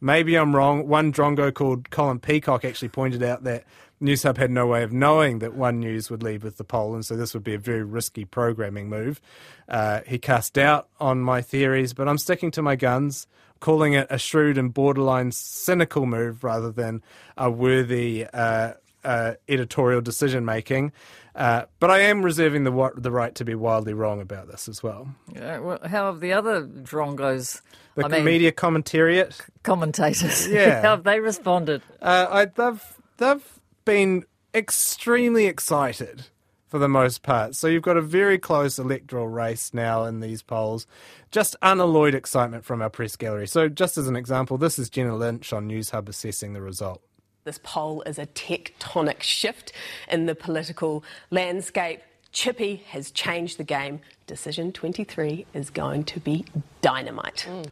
maybe 0.00 0.36
I'm 0.36 0.54
wrong. 0.54 0.88
One 0.88 1.12
drongo 1.12 1.52
called 1.52 1.90
Colin 1.90 2.20
Peacock 2.20 2.64
actually 2.64 2.88
pointed 2.88 3.22
out 3.22 3.44
that 3.44 3.64
Newshub 4.02 4.36
had 4.36 4.50
no 4.50 4.66
way 4.66 4.82
of 4.82 4.92
knowing 4.92 5.38
that 5.38 5.54
One 5.54 5.78
News 5.78 6.10
would 6.10 6.22
lead 6.22 6.42
with 6.42 6.56
the 6.56 6.64
poll, 6.64 6.94
and 6.94 7.06
so 7.06 7.14
this 7.14 7.34
would 7.34 7.44
be 7.44 7.54
a 7.54 7.58
very 7.58 7.84
risky 7.84 8.24
programming 8.24 8.88
move. 8.88 9.20
Uh, 9.68 10.00
he 10.06 10.18
cast 10.18 10.54
doubt 10.54 10.88
on 10.98 11.20
my 11.20 11.40
theories, 11.40 11.94
but 11.94 12.08
I'm 12.08 12.18
sticking 12.18 12.50
to 12.52 12.62
my 12.62 12.74
guns, 12.74 13.28
calling 13.60 13.92
it 13.92 14.08
a 14.10 14.18
shrewd 14.18 14.58
and 14.58 14.74
borderline 14.74 15.30
cynical 15.30 16.04
move 16.04 16.42
rather 16.42 16.72
than 16.72 17.00
a 17.36 17.48
worthy 17.48 18.26
uh, 18.32 18.72
uh, 19.04 19.34
editorial 19.48 20.00
decision 20.00 20.44
making. 20.44 20.92
Uh, 21.34 21.64
but 21.80 21.90
I 21.90 22.00
am 22.00 22.22
reserving 22.22 22.64
the 22.64 22.92
the 22.96 23.10
right 23.10 23.34
to 23.36 23.44
be 23.44 23.54
wildly 23.54 23.94
wrong 23.94 24.20
about 24.20 24.48
this 24.48 24.68
as 24.68 24.82
well. 24.82 25.14
Yeah, 25.34 25.58
well 25.60 25.78
how 25.82 26.06
have 26.06 26.20
the 26.20 26.32
other 26.32 26.66
drongos, 26.66 27.62
the 27.94 28.04
I 28.04 28.08
mean, 28.08 28.24
media 28.24 28.52
commentariat, 28.52 29.40
commentators, 29.62 30.46
yeah, 30.48 30.82
how 30.82 30.90
have 30.90 31.04
they 31.04 31.20
responded? 31.20 31.82
Uh, 32.02 32.26
I, 32.30 32.44
they've 32.44 32.84
they've 33.16 33.60
been 33.84 34.24
extremely 34.54 35.46
excited 35.46 36.26
for 36.72 36.78
the 36.78 36.88
most 36.88 37.22
part. 37.22 37.54
So 37.54 37.66
you've 37.66 37.82
got 37.82 37.98
a 37.98 38.02
very 38.02 38.38
close 38.38 38.78
electoral 38.78 39.28
race 39.28 39.74
now 39.74 40.04
in 40.04 40.20
these 40.20 40.42
polls. 40.42 40.86
Just 41.30 41.54
unalloyed 41.60 42.14
excitement 42.14 42.64
from 42.64 42.80
our 42.80 42.88
press 42.88 43.14
gallery. 43.14 43.46
So 43.46 43.68
just 43.68 43.98
as 43.98 44.08
an 44.08 44.16
example, 44.16 44.56
this 44.56 44.78
is 44.78 44.88
Jenna 44.88 45.14
Lynch 45.14 45.52
on 45.52 45.68
Newshub 45.68 46.08
assessing 46.08 46.54
the 46.54 46.62
result. 46.62 47.02
This 47.44 47.58
poll 47.62 48.02
is 48.02 48.18
a 48.18 48.26
tectonic 48.26 49.22
shift 49.22 49.72
in 50.08 50.26
the 50.26 50.34
political 50.34 51.02
landscape. 51.30 52.00
Chippy 52.30 52.76
has 52.88 53.10
changed 53.10 53.58
the 53.58 53.64
game. 53.64 54.00
Decision 54.26 54.72
23 54.72 55.46
is 55.52 55.68
going 55.68 56.04
to 56.04 56.20
be 56.20 56.44
dynamite. 56.80 57.46
Mm. 57.48 57.70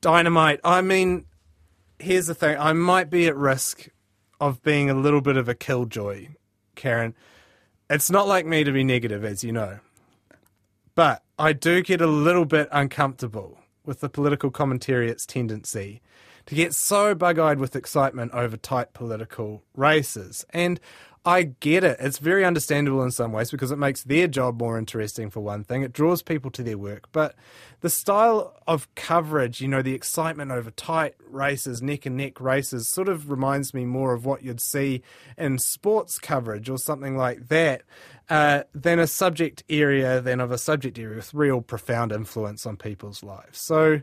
Dynamite. 0.00 0.60
I 0.64 0.80
mean, 0.80 1.26
here's 1.98 2.26
the 2.26 2.34
thing 2.34 2.58
I 2.58 2.72
might 2.72 3.08
be 3.08 3.28
at 3.28 3.36
risk 3.36 3.88
of 4.40 4.62
being 4.62 4.90
a 4.90 4.94
little 4.94 5.20
bit 5.20 5.36
of 5.36 5.48
a 5.48 5.54
killjoy, 5.54 6.28
Karyn. 6.76 7.14
It's 7.88 8.10
not 8.10 8.28
like 8.28 8.46
me 8.46 8.64
to 8.64 8.72
be 8.72 8.84
negative, 8.84 9.24
as 9.24 9.42
you 9.42 9.52
know. 9.52 9.78
But 10.94 11.22
I 11.38 11.52
do 11.52 11.82
get 11.82 12.00
a 12.00 12.06
little 12.06 12.44
bit 12.44 12.68
uncomfortable 12.72 13.58
with 13.84 14.00
the 14.00 14.08
political 14.08 14.50
commentariat's 14.50 15.24
tendency 15.24 16.02
to 16.48 16.54
get 16.54 16.74
so 16.74 17.14
bug 17.14 17.38
eyed 17.38 17.58
with 17.58 17.76
excitement 17.76 18.32
over 18.32 18.56
tight 18.56 18.94
political 18.94 19.62
races. 19.74 20.46
And 20.50 20.80
I 21.26 21.42
get 21.42 21.84
it. 21.84 21.98
It's 22.00 22.16
very 22.16 22.42
understandable 22.42 23.02
in 23.02 23.10
some 23.10 23.32
ways 23.32 23.50
because 23.50 23.70
it 23.70 23.76
makes 23.76 24.02
their 24.02 24.26
job 24.26 24.58
more 24.58 24.78
interesting, 24.78 25.28
for 25.28 25.40
one 25.40 25.62
thing. 25.62 25.82
It 25.82 25.92
draws 25.92 26.22
people 26.22 26.50
to 26.52 26.62
their 26.62 26.78
work. 26.78 27.12
But 27.12 27.34
the 27.82 27.90
style 27.90 28.56
of 28.66 28.88
coverage, 28.94 29.60
you 29.60 29.68
know, 29.68 29.82
the 29.82 29.92
excitement 29.92 30.50
over 30.50 30.70
tight 30.70 31.16
races, 31.28 31.82
neck 31.82 32.06
and 32.06 32.16
neck 32.16 32.40
races, 32.40 32.88
sort 32.88 33.10
of 33.10 33.30
reminds 33.30 33.74
me 33.74 33.84
more 33.84 34.14
of 34.14 34.24
what 34.24 34.42
you'd 34.42 34.62
see 34.62 35.02
in 35.36 35.58
sports 35.58 36.18
coverage 36.18 36.70
or 36.70 36.78
something 36.78 37.14
like 37.14 37.48
that. 37.48 37.82
Uh, 38.30 38.62
than 38.74 38.98
a 38.98 39.06
subject 39.06 39.64
area, 39.68 40.22
than 40.22 40.40
of 40.40 40.50
a 40.50 40.58
subject 40.58 40.98
area 40.98 41.16
with 41.16 41.32
real 41.34 41.60
profound 41.60 42.10
influence 42.10 42.64
on 42.64 42.76
people's 42.76 43.22
lives. 43.22 43.58
So, 43.58 44.00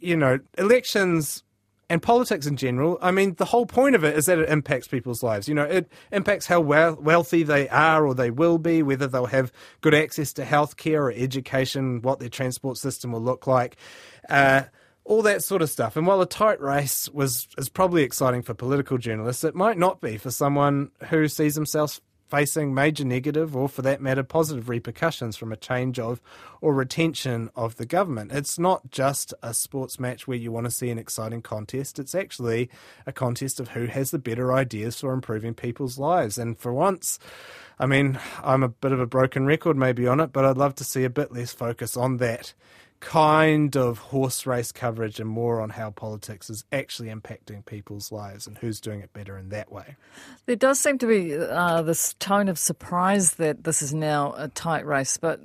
you 0.00 0.16
know, 0.16 0.38
elections 0.56 1.42
and 1.90 2.02
politics 2.02 2.46
in 2.46 2.56
general. 2.56 2.98
I 3.00 3.10
mean, 3.10 3.34
the 3.34 3.46
whole 3.46 3.66
point 3.66 3.94
of 3.94 4.04
it 4.04 4.16
is 4.16 4.26
that 4.26 4.38
it 4.38 4.48
impacts 4.48 4.88
people's 4.88 5.22
lives. 5.22 5.48
You 5.48 5.54
know, 5.54 5.64
it 5.64 5.90
impacts 6.12 6.46
how 6.46 6.60
wealthy 6.60 7.42
they 7.42 7.68
are 7.68 8.06
or 8.06 8.14
they 8.14 8.30
will 8.30 8.58
be, 8.58 8.82
whether 8.82 9.06
they'll 9.06 9.26
have 9.26 9.52
good 9.80 9.94
access 9.94 10.32
to 10.34 10.44
healthcare 10.44 11.00
or 11.00 11.12
education, 11.12 12.02
what 12.02 12.20
their 12.20 12.28
transport 12.28 12.76
system 12.76 13.12
will 13.12 13.22
look 13.22 13.46
like. 13.46 13.76
Uh, 14.28 14.64
all 15.04 15.22
that 15.22 15.42
sort 15.42 15.62
of 15.62 15.70
stuff. 15.70 15.96
And 15.96 16.06
while 16.06 16.20
a 16.20 16.26
tight 16.26 16.60
race 16.60 17.08
was 17.08 17.48
is 17.56 17.70
probably 17.70 18.02
exciting 18.02 18.42
for 18.42 18.52
political 18.52 18.98
journalists, 18.98 19.42
it 19.42 19.54
might 19.54 19.78
not 19.78 20.02
be 20.02 20.18
for 20.18 20.30
someone 20.30 20.90
who 21.08 21.28
sees 21.28 21.54
themselves 21.54 22.02
facing 22.28 22.74
major 22.74 23.04
negative 23.04 23.56
or 23.56 23.68
for 23.68 23.82
that 23.82 24.00
matter 24.00 24.22
positive 24.22 24.68
repercussions 24.68 25.36
from 25.36 25.52
a 25.52 25.56
change 25.56 25.98
of 25.98 26.20
or 26.60 26.74
retention 26.74 27.50
of 27.56 27.76
the 27.76 27.86
government. 27.86 28.32
It's 28.32 28.58
not 28.58 28.90
just 28.90 29.32
a 29.42 29.54
sports 29.54 29.98
match 29.98 30.26
where 30.26 30.36
you 30.36 30.52
want 30.52 30.66
to 30.66 30.70
see 30.70 30.90
an 30.90 30.98
exciting 30.98 31.42
contest. 31.42 31.98
It's 31.98 32.14
actually 32.14 32.68
a 33.06 33.12
contest 33.12 33.60
of 33.60 33.68
who 33.68 33.86
has 33.86 34.10
the 34.10 34.18
better 34.18 34.52
ideas 34.52 35.00
for 35.00 35.12
improving 35.12 35.54
people's 35.54 35.98
lives. 35.98 36.38
And 36.38 36.58
for 36.58 36.72
once, 36.72 37.18
I 37.78 37.86
mean, 37.86 38.18
I'm 38.42 38.62
a 38.62 38.68
bit 38.68 38.92
of 38.92 39.00
a 39.00 39.06
broken 39.06 39.46
record 39.46 39.76
maybe 39.76 40.06
on 40.06 40.20
it, 40.20 40.32
but 40.32 40.44
I'd 40.44 40.58
love 40.58 40.74
to 40.76 40.84
see 40.84 41.04
a 41.04 41.10
bit 41.10 41.32
less 41.32 41.52
focus 41.52 41.96
on 41.96 42.18
that 42.18 42.52
kind 43.00 43.76
of 43.76 43.98
horse 43.98 44.46
race 44.46 44.72
coverage 44.72 45.20
and 45.20 45.28
more 45.28 45.60
on 45.60 45.70
how 45.70 45.90
politics 45.90 46.50
is 46.50 46.64
actually 46.72 47.08
impacting 47.08 47.64
people's 47.64 48.10
lives 48.10 48.46
and 48.46 48.58
who's 48.58 48.80
doing 48.80 49.00
it 49.00 49.12
better 49.12 49.38
in 49.38 49.50
that 49.50 49.70
way. 49.70 49.96
There 50.46 50.56
does 50.56 50.80
seem 50.80 50.98
to 50.98 51.06
be 51.06 51.36
uh, 51.36 51.82
this 51.82 52.14
tone 52.14 52.48
of 52.48 52.58
surprise 52.58 53.34
that 53.34 53.64
this 53.64 53.82
is 53.82 53.94
now 53.94 54.34
a 54.36 54.48
tight 54.48 54.86
race, 54.86 55.16
but 55.16 55.40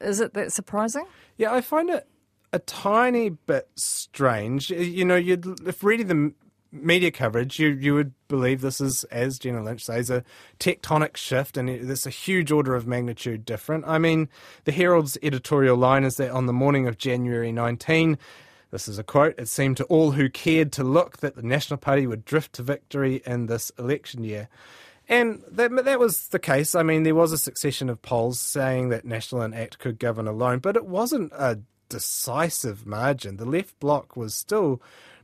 is 0.00 0.20
it 0.20 0.34
that 0.34 0.52
surprising? 0.52 1.06
Yeah, 1.36 1.54
I 1.54 1.60
find 1.60 1.88
it 1.90 2.06
a 2.52 2.58
tiny 2.58 3.30
bit 3.30 3.68
strange. 3.74 4.70
You 4.70 5.04
know, 5.04 5.16
you'd, 5.16 5.66
if 5.66 5.82
reading 5.82 6.08
the 6.08 6.32
media 6.72 7.10
coverage, 7.10 7.58
you, 7.58 7.68
you 7.68 7.94
would 7.94 8.12
believe 8.28 8.60
this 8.60 8.80
is, 8.80 9.04
as 9.04 9.38
Jenna 9.38 9.62
Lynch 9.62 9.84
says, 9.84 10.10
a 10.10 10.24
tectonic 10.58 11.16
shift 11.16 11.56
and 11.56 11.68
it's 11.68 12.06
a 12.06 12.10
huge 12.10 12.50
order 12.50 12.74
of 12.74 12.86
magnitude 12.86 13.44
different. 13.44 13.84
I 13.86 13.98
mean, 13.98 14.28
the 14.64 14.72
Herald's 14.72 15.18
editorial 15.22 15.76
line 15.76 16.04
is 16.04 16.16
that 16.16 16.30
on 16.30 16.46
the 16.46 16.52
morning 16.52 16.88
of 16.88 16.98
January 16.98 17.52
19, 17.52 18.18
this 18.70 18.88
is 18.88 18.98
a 18.98 19.04
quote, 19.04 19.38
it 19.38 19.48
seemed 19.48 19.76
to 19.76 19.84
all 19.84 20.12
who 20.12 20.30
cared 20.30 20.72
to 20.72 20.82
look 20.82 21.18
that 21.18 21.36
the 21.36 21.42
National 21.42 21.76
Party 21.76 22.06
would 22.06 22.24
drift 22.24 22.54
to 22.54 22.62
victory 22.62 23.22
in 23.26 23.46
this 23.46 23.70
election 23.78 24.24
year. 24.24 24.48
And 25.08 25.42
that, 25.50 25.84
that 25.84 26.00
was 26.00 26.28
the 26.28 26.38
case. 26.38 26.74
I 26.74 26.82
mean, 26.82 27.02
there 27.02 27.14
was 27.14 27.32
a 27.32 27.38
succession 27.38 27.90
of 27.90 28.00
polls 28.00 28.40
saying 28.40 28.88
that 28.88 29.04
National 29.04 29.42
and 29.42 29.54
ACT 29.54 29.78
could 29.78 29.98
govern 29.98 30.26
alone, 30.26 30.60
but 30.60 30.76
it 30.76 30.86
wasn't 30.86 31.32
a 31.32 31.60
decisive 31.90 32.86
margin. 32.86 33.36
The 33.36 33.44
left 33.44 33.78
bloc 33.78 34.16
was 34.16 34.34
still 34.34 34.80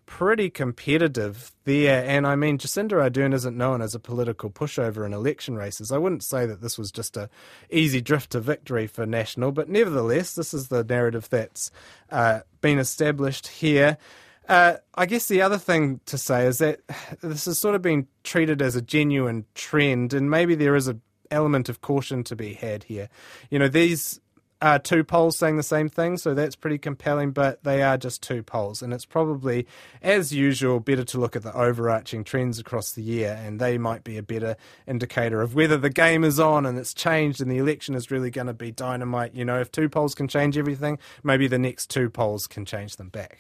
pretty 0.09 0.49
competitive 0.49 1.53
there. 1.65 2.03
And 2.09 2.27
I 2.27 2.35
mean, 2.35 2.57
Jacinda 2.57 2.93
Ardern 2.93 3.35
isn't 3.35 3.57
known 3.57 3.83
as 3.83 3.95
a 3.95 4.01
political 4.01 4.49
pushover 4.49 5.05
in 5.05 5.13
election 5.13 5.55
races. 5.55 5.93
I 5.93 5.99
wouldn't 5.99 6.23
say 6.23 6.47
that 6.47 6.63
this 6.63 6.79
was 6.79 6.91
just 6.91 7.19
a 7.19 7.29
easy 7.71 8.01
drift 8.01 8.31
to 8.31 8.41
victory 8.41 8.87
for 8.87 9.05
National, 9.05 9.53
but 9.53 9.69
nevertheless, 9.69 10.35
this 10.35 10.55
is 10.55 10.69
the 10.69 10.83
narrative 10.83 11.29
that's 11.29 11.71
uh, 12.11 12.41
been 12.63 12.79
established 12.79 13.49
here. 13.49 13.99
Uh, 14.49 14.77
I 14.95 15.05
guess 15.05 15.29
the 15.29 15.43
other 15.43 15.59
thing 15.59 16.01
to 16.07 16.17
say 16.17 16.47
is 16.47 16.57
that 16.59 16.81
this 17.21 17.45
has 17.45 17.59
sort 17.59 17.75
of 17.75 17.83
been 17.83 18.09
treated 18.25 18.63
as 18.63 18.77
a 18.77 18.83
genuine 18.83 19.45
trend, 19.55 20.15
and 20.15 20.31
maybe 20.31 20.55
there 20.55 20.75
is 20.75 20.89
an 20.89 21.03
element 21.31 21.69
of 21.69 21.83
caution 21.83 22.25
to 22.25 22.35
be 22.35 22.55
had 22.55 22.85
here. 22.85 23.11
You 23.51 23.59
know, 23.59 23.69
these 23.69 24.21
uh, 24.61 24.79
two 24.79 25.05
polls 25.05 25.37
saying 25.37 25.57
the 25.57 25.63
same 25.63 25.89
thing, 25.89 26.17
so 26.17 26.35
that's 26.35 26.57
pretty 26.57 26.79
compelling, 26.79 27.31
but 27.31 27.63
they 27.63 27.83
are 27.83 27.97
just 27.97 28.23
two 28.23 28.43
polls. 28.43 28.83
And 28.83 28.93
it's 28.93 29.05
probably, 29.05 29.67
as 30.03 30.33
usual, 30.33 30.81
better 30.81 31.05
to 31.05 31.19
look 31.19 31.37
at 31.37 31.43
the 31.43 31.53
overarching 31.57 32.25
trends 32.25 32.59
across 32.59 32.93
the 32.93 33.03
year, 33.03 33.41
and 33.43 33.61
they 33.61 33.79
might 33.79 34.05
be 34.05 34.17
a 34.17 34.23
better 34.23 34.57
indicator 34.87 35.43
of 35.43 35.55
whether 35.55 35.77
the 35.77 35.91
game 35.91 36.25
is 36.25 36.41
on 36.41 36.67
and 36.67 36.79
it's 36.79 36.95
changed 36.95 37.41
and 37.41 37.51
the 37.51 37.59
election 37.59 37.95
is 37.95 38.11
really 38.11 38.31
going 38.31 38.47
to 38.47 38.55
be 38.55 38.71
dynamite. 38.71 39.35
You 39.35 39.45
know, 39.45 39.61
if 39.61 39.71
two 39.71 39.89
polls 39.89 40.15
can 40.15 40.29
change 40.29 40.59
everything, 40.59 40.99
maybe 41.23 41.47
the 41.47 41.59
next 41.59 41.89
two 41.91 42.11
polls 42.11 42.47
can 42.47 42.65
change 42.65 42.97
them 42.97 43.09
back. 43.09 43.39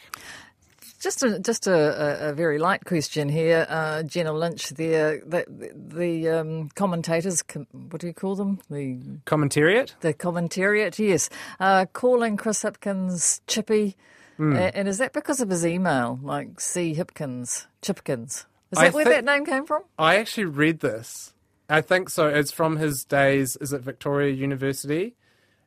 Just 0.98 1.22
a 1.22 1.38
just 1.38 1.68
a, 1.68 2.30
a, 2.30 2.32
very 2.32 2.58
light 2.58 2.84
question 2.84 3.28
here, 3.28 3.66
uh, 3.68 4.02
Jenna 4.02 4.32
Lynch. 4.32 4.70
There, 4.70 5.20
the, 5.24 5.44
the 5.72 6.28
um, 6.28 6.70
commentators, 6.70 7.44
what 7.72 8.00
do 8.00 8.08
you 8.08 8.12
call 8.12 8.34
them? 8.34 8.58
The 8.68 8.98
commentariat. 9.24 9.94
The 10.00 10.12
commentariat, 10.12 10.98
yes, 10.98 11.30
uh, 11.60 11.86
calling 11.92 12.36
Chris 12.36 12.64
Hipkins 12.64 13.42
Chippy, 13.46 13.94
mm. 14.40 14.72
and 14.74 14.88
is 14.88 14.98
that 14.98 15.12
because 15.12 15.40
of 15.40 15.50
his 15.50 15.64
email, 15.64 16.18
like 16.20 16.60
C 16.60 16.96
Hipkins, 16.96 17.68
Chipkins? 17.80 18.46
Is 18.72 18.78
that 18.78 18.86
I 18.86 18.90
where 18.90 19.04
that 19.04 19.24
name 19.24 19.46
came 19.46 19.66
from? 19.66 19.84
I 20.00 20.16
actually 20.16 20.46
read 20.46 20.80
this. 20.80 21.32
I 21.68 21.80
think 21.80 22.10
so. 22.10 22.26
It's 22.26 22.50
from 22.50 22.76
his 22.76 23.04
days. 23.04 23.56
Is 23.60 23.72
it 23.72 23.82
Victoria 23.82 24.32
University? 24.32 25.14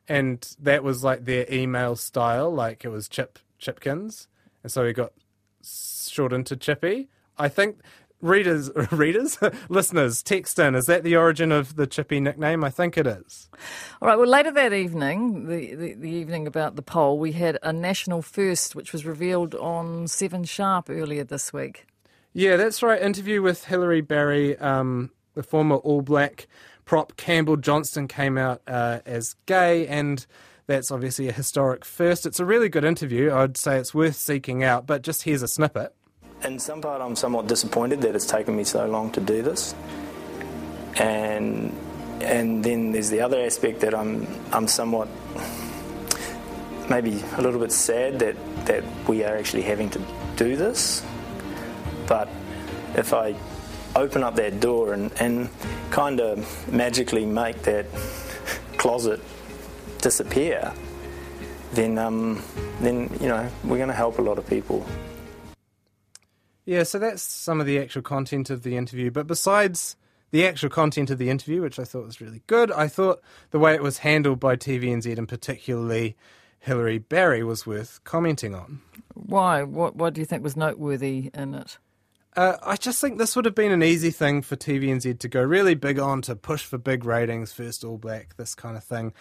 And 0.06 0.46
that 0.60 0.84
was 0.84 1.02
like 1.02 1.24
their 1.24 1.46
email 1.50 1.96
style, 1.96 2.52
like 2.52 2.84
it 2.84 2.90
was 2.90 3.08
Chip 3.08 3.38
Chipkins 3.58 4.28
and 4.62 4.70
so 4.70 4.86
he 4.86 4.92
got 4.92 5.12
shortened 5.62 6.46
to 6.46 6.56
Chippy. 6.56 7.08
I 7.38 7.48
think 7.48 7.78
readers, 8.20 8.70
readers, 8.90 9.38
listeners, 9.68 10.22
text 10.22 10.58
in. 10.58 10.74
Is 10.74 10.86
that 10.86 11.02
the 11.02 11.16
origin 11.16 11.52
of 11.52 11.76
the 11.76 11.86
Chippy 11.86 12.20
nickname? 12.20 12.64
I 12.64 12.70
think 12.70 12.96
it 12.96 13.06
is. 13.06 13.50
All 14.00 14.08
right. 14.08 14.16
Well, 14.16 14.28
later 14.28 14.52
that 14.52 14.72
evening, 14.72 15.48
the, 15.48 15.74
the, 15.74 15.94
the, 15.94 16.10
evening 16.10 16.46
about 16.46 16.76
the 16.76 16.82
poll, 16.82 17.18
we 17.18 17.32
had 17.32 17.58
a 17.62 17.72
national 17.72 18.22
first, 18.22 18.74
which 18.74 18.92
was 18.92 19.04
revealed 19.04 19.54
on 19.56 20.08
Seven 20.08 20.44
Sharp 20.44 20.88
earlier 20.88 21.24
this 21.24 21.52
week. 21.52 21.86
Yeah, 22.32 22.56
that's 22.56 22.82
right. 22.82 23.02
Interview 23.02 23.42
with 23.42 23.66
Hilary 23.66 24.00
Barry, 24.00 24.56
um, 24.58 25.10
the 25.34 25.42
former 25.42 25.76
All 25.76 26.00
Black 26.00 26.46
prop 26.84 27.16
Campbell 27.16 27.56
Johnstone 27.56 28.08
came 28.08 28.38
out 28.38 28.62
uh, 28.66 29.00
as 29.04 29.34
gay 29.46 29.86
and 29.86 30.26
that's 30.66 30.90
obviously 30.90 31.28
a 31.28 31.32
historic 31.32 31.84
first. 31.84 32.26
It's 32.26 32.40
a 32.40 32.44
really 32.44 32.68
good 32.68 32.84
interview. 32.84 33.32
I'd 33.32 33.56
say 33.56 33.78
it's 33.78 33.94
worth 33.94 34.16
seeking 34.16 34.62
out, 34.62 34.86
but 34.86 35.02
just 35.02 35.22
here's 35.22 35.42
a 35.42 35.48
snippet. 35.48 35.94
In 36.44 36.58
some 36.58 36.80
part, 36.80 37.00
I'm 37.00 37.14
somewhat 37.14 37.46
disappointed 37.46 38.00
that 38.02 38.14
it's 38.14 38.26
taken 38.26 38.56
me 38.56 38.64
so 38.64 38.86
long 38.86 39.10
to 39.12 39.20
do 39.20 39.42
this. 39.42 39.74
And 40.96 41.74
and 42.20 42.64
then 42.64 42.92
there's 42.92 43.10
the 43.10 43.20
other 43.20 43.40
aspect 43.40 43.80
that 43.80 43.94
I'm 43.94 44.26
I'm 44.52 44.68
somewhat 44.68 45.08
maybe 46.88 47.22
a 47.36 47.42
little 47.42 47.60
bit 47.60 47.72
sad 47.72 48.18
that 48.18 48.36
that 48.66 48.84
we 49.08 49.24
are 49.24 49.36
actually 49.36 49.62
having 49.62 49.90
to 49.90 50.00
do 50.36 50.56
this. 50.56 51.02
But 52.06 52.28
if 52.94 53.12
I 53.12 53.34
open 53.94 54.22
up 54.22 54.36
that 54.36 54.60
door 54.60 54.92
and, 54.94 55.12
and 55.20 55.48
kind 55.90 56.20
of 56.20 56.72
magically 56.72 57.26
make 57.26 57.62
that 57.62 57.86
closet 58.78 59.20
disappear, 60.02 60.72
then 61.72 61.96
um, 61.96 62.42
then 62.80 63.10
you 63.20 63.28
know 63.28 63.48
we're 63.64 63.78
going 63.78 63.88
to 63.88 63.94
help 63.94 64.18
a 64.18 64.22
lot 64.22 64.38
of 64.38 64.46
people. 64.46 64.86
Yeah, 66.64 66.82
so 66.82 66.98
that's 66.98 67.22
some 67.22 67.60
of 67.60 67.66
the 67.66 67.78
actual 67.78 68.02
content 68.02 68.50
of 68.50 68.62
the 68.62 68.76
interview. 68.76 69.10
But 69.10 69.26
besides 69.26 69.96
the 70.30 70.46
actual 70.46 70.68
content 70.68 71.10
of 71.10 71.18
the 71.18 71.30
interview, 71.30 71.62
which 71.62 71.78
I 71.78 71.84
thought 71.84 72.04
was 72.04 72.20
really 72.20 72.42
good, 72.46 72.70
I 72.70 72.86
thought 72.88 73.20
the 73.50 73.58
way 73.58 73.74
it 73.74 73.82
was 73.82 73.98
handled 73.98 74.38
by 74.38 74.56
TVNZ 74.56 75.18
and 75.18 75.28
particularly 75.28 76.16
Hilary 76.60 76.98
Barry 76.98 77.42
was 77.42 77.66
worth 77.66 78.00
commenting 78.04 78.54
on. 78.54 78.80
Why? 79.14 79.62
What 79.62 79.96
What 79.96 80.14
do 80.14 80.20
you 80.20 80.26
think 80.26 80.44
was 80.44 80.56
noteworthy 80.56 81.30
in 81.34 81.54
it? 81.54 81.78
Uh, 82.34 82.56
I 82.62 82.76
just 82.76 83.00
think 83.00 83.18
this 83.18 83.36
would 83.36 83.44
have 83.44 83.54
been 83.54 83.72
an 83.72 83.82
easy 83.82 84.10
thing 84.10 84.40
for 84.40 84.56
TVNZ 84.56 85.18
to 85.18 85.28
go 85.28 85.42
really 85.42 85.74
big 85.74 85.98
on 85.98 86.22
to 86.22 86.34
push 86.34 86.64
for 86.64 86.78
big 86.78 87.04
ratings, 87.04 87.52
first 87.52 87.84
All 87.84 87.98
Black, 87.98 88.36
this 88.36 88.54
kind 88.54 88.76
of 88.76 88.84
thing. 88.84 89.12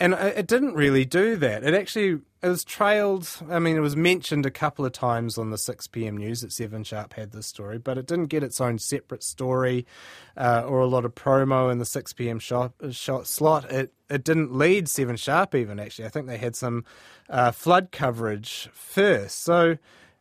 And 0.00 0.14
it 0.14 0.46
didn't 0.46 0.74
really 0.74 1.04
do 1.04 1.34
that. 1.36 1.64
It 1.64 1.74
actually 1.74 2.20
it 2.40 2.48
was 2.48 2.62
trailed. 2.62 3.28
I 3.50 3.58
mean, 3.58 3.76
it 3.76 3.80
was 3.80 3.96
mentioned 3.96 4.46
a 4.46 4.50
couple 4.50 4.86
of 4.86 4.92
times 4.92 5.36
on 5.36 5.50
the 5.50 5.58
6 5.58 5.88
p.m. 5.88 6.16
news 6.16 6.42
that 6.42 6.52
Seven 6.52 6.84
Sharp 6.84 7.14
had 7.14 7.32
this 7.32 7.48
story, 7.48 7.78
but 7.78 7.98
it 7.98 8.06
didn't 8.06 8.26
get 8.26 8.44
its 8.44 8.60
own 8.60 8.78
separate 8.78 9.24
story 9.24 9.86
uh, 10.36 10.62
or 10.64 10.78
a 10.78 10.86
lot 10.86 11.04
of 11.04 11.16
promo 11.16 11.70
in 11.72 11.78
the 11.78 11.84
6 11.84 12.12
p.m. 12.12 12.38
Shot 12.38 12.72
slot. 13.24 13.72
It 13.72 13.92
it 14.08 14.22
didn't 14.22 14.54
lead 14.54 14.88
Seven 14.88 15.16
Sharp 15.16 15.56
even 15.56 15.80
actually. 15.80 16.04
I 16.04 16.10
think 16.10 16.28
they 16.28 16.38
had 16.38 16.54
some 16.54 16.84
uh, 17.28 17.50
flood 17.50 17.90
coverage 17.90 18.68
first. 18.72 19.42
So 19.42 19.78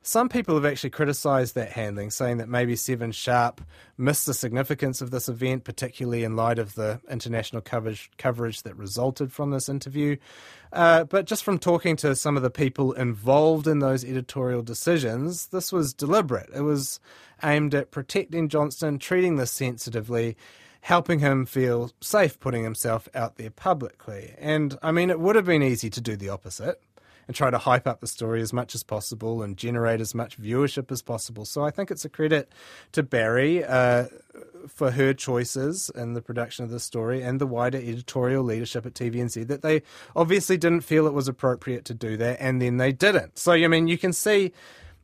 some 0.08 0.30
people 0.30 0.56
have 0.56 0.64
actually 0.64 0.92
criticised 0.92 1.54
that 1.56 1.74
handling, 1.74 2.12
saying 2.12 2.38
that 2.38 2.48
maybe 2.48 2.78
Seven 2.78 3.12
Sharp 3.12 3.60
missed 3.98 4.26
the 4.26 4.34
significance 4.34 5.02
of 5.02 5.12
this 5.12 5.28
event, 5.28 5.66
particularly 5.66 6.24
in 6.24 6.38
light 6.38 6.60
of 6.60 6.76
the 6.76 7.02
international 7.10 7.62
coverage, 7.62 8.10
coverage 8.18 8.64
that 8.64 8.78
resulted 8.78 9.34
from 9.34 9.52
this 9.52 9.68
interview. 9.68 10.16
Uh, 10.72 11.04
but 11.04 11.26
just 11.26 11.44
from 11.44 11.60
talking 11.60 11.98
to 11.98 12.16
some 12.16 12.38
of 12.38 12.44
the 12.44 12.50
people 12.50 12.94
involved 12.94 13.68
in 13.68 13.80
those 13.80 14.06
editorial 14.06 14.62
decisions, 14.62 15.48
this 15.48 15.74
was 15.74 15.94
deliberate. 15.94 16.50
It 16.56 16.62
was 16.62 17.02
aimed 17.44 17.76
at 17.76 17.92
protecting 17.92 18.48
Johnstone, 18.48 19.00
treating 19.00 19.36
this 19.36 19.52
sensitively, 19.52 20.38
helping 20.80 21.20
him 21.20 21.46
feel 21.46 21.92
safe 22.00 22.40
putting 22.40 22.64
himself 22.64 23.10
out 23.14 23.36
there 23.36 23.52
publicly. 23.52 24.36
And 24.40 24.80
I 24.82 24.94
mean, 24.94 25.10
it 25.10 25.20
would 25.20 25.36
have 25.36 25.46
been 25.46 25.64
easy 25.64 25.90
to 25.90 26.00
do 26.00 26.16
the 26.16 26.30
opposite 26.30 26.82
and 27.28 27.36
try 27.36 27.50
to 27.50 27.58
hype 27.58 27.88
up 27.88 28.00
the 28.00 28.08
story 28.08 28.42
as 28.42 28.54
much 28.54 28.74
as 28.74 28.84
possible 28.84 29.42
and 29.44 29.58
generate 29.58 30.02
as 30.02 30.16
much 30.16 30.40
viewership 30.40 30.92
as 30.92 31.02
possible. 31.02 31.46
So 31.46 31.64
I 31.66 31.72
think 31.72 31.92
it's 31.92 32.06
a 32.06 32.10
credit 32.10 32.52
to 32.94 33.04
Barry 33.04 33.64
uh, 33.64 34.06
for 34.68 34.92
her 34.92 35.14
choices 35.14 35.92
in 35.96 36.14
the 36.14 36.22
production 36.22 36.64
of 36.64 36.72
the 36.72 36.80
story 36.80 37.22
and 37.22 37.40
the 37.40 37.48
wider 37.48 37.78
editorial 37.78 38.44
leadership 38.44 38.86
at 38.86 38.94
TVNZ 38.94 39.48
that 39.48 39.62
they 39.62 39.82
obviously 40.16 40.58
didn't 40.58 40.82
feel 40.82 41.06
it 41.06 41.14
was 41.14 41.28
appropriate 41.28 41.86
to 41.86 41.94
do 41.94 42.18
that, 42.18 42.38
and 42.40 42.62
then 42.62 42.78
they 42.78 42.92
didn't. 42.92 43.38
So 43.38 43.54
I 43.54 43.68
mean, 43.68 43.88
you 43.88 43.98
can 43.98 44.14
see. 44.14 44.54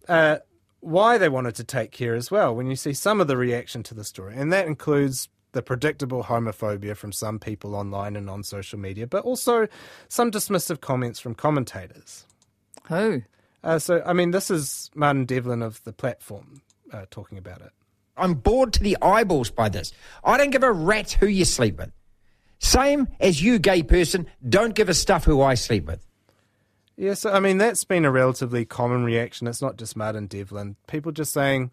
Uh, 0.08 0.38
why 0.84 1.18
they 1.18 1.30
wanted 1.30 1.56
to 1.56 1.64
take 1.64 1.92
care 1.92 2.14
as 2.14 2.30
well 2.30 2.54
when 2.54 2.68
you 2.68 2.76
see 2.76 2.92
some 2.92 3.22
of 3.22 3.28
the 3.28 3.38
reaction 3.38 3.84
to 3.84 3.94
the 3.94 4.04
story. 4.04 4.36
And 4.36 4.52
that 4.52 4.68
includes 4.68 5.30
the 5.54 5.62
predictable 5.62 6.24
homophobia 6.24 6.96
from 6.96 7.12
some 7.12 7.40
people 7.40 7.76
online 7.76 8.16
and 8.16 8.30
on 8.30 8.44
social 8.44 8.78
media, 8.78 9.08
but 9.08 9.24
also 9.24 9.68
some 10.10 10.30
dismissive 10.30 10.82
comments 10.82 11.20
from 11.20 11.34
commentators. 11.34 12.26
Who? 12.88 13.24
Uh, 13.64 13.80
so, 13.80 14.04
I 14.06 14.14
mean, 14.14 14.32
this 14.32 14.52
is 14.52 14.92
Martin 14.94 15.26
Devlin 15.26 15.62
of 15.62 15.84
the 15.84 15.94
platform 15.94 16.62
uh, 16.92 17.06
talking 17.10 17.38
about 17.38 17.62
it. 17.62 17.72
I'm 18.18 18.36
bored 18.36 18.74
to 18.74 18.84
the 18.84 18.98
eyeballs 19.02 19.50
by 19.50 19.70
this. 19.70 19.94
I 20.24 20.38
don't 20.38 20.52
give 20.52 20.64
a 20.64 20.72
rat 20.72 21.14
who 21.14 21.28
you 21.28 21.46
sleep 21.46 21.78
with. 21.78 21.92
Same 22.60 23.08
as 23.20 23.42
you, 23.42 23.60
gay 23.60 23.84
person, 23.84 24.28
don't 24.48 24.76
give 24.76 24.90
a 24.90 24.94
stuff 24.94 25.26
who 25.26 25.42
I 25.42 25.56
sleep 25.56 25.86
with. 25.86 26.06
Yes, 26.96 27.26
I 27.26 27.40
mean, 27.40 27.58
that's 27.58 27.84
been 27.84 28.06
a 28.06 28.12
relatively 28.12 28.66
common 28.66 29.04
reaction. 29.04 29.48
It's 29.48 29.62
not 29.62 29.78
just 29.78 29.96
Martin 29.96 30.28
Devlin. 30.28 30.76
People 30.88 31.12
just 31.12 31.34
saying, 31.34 31.72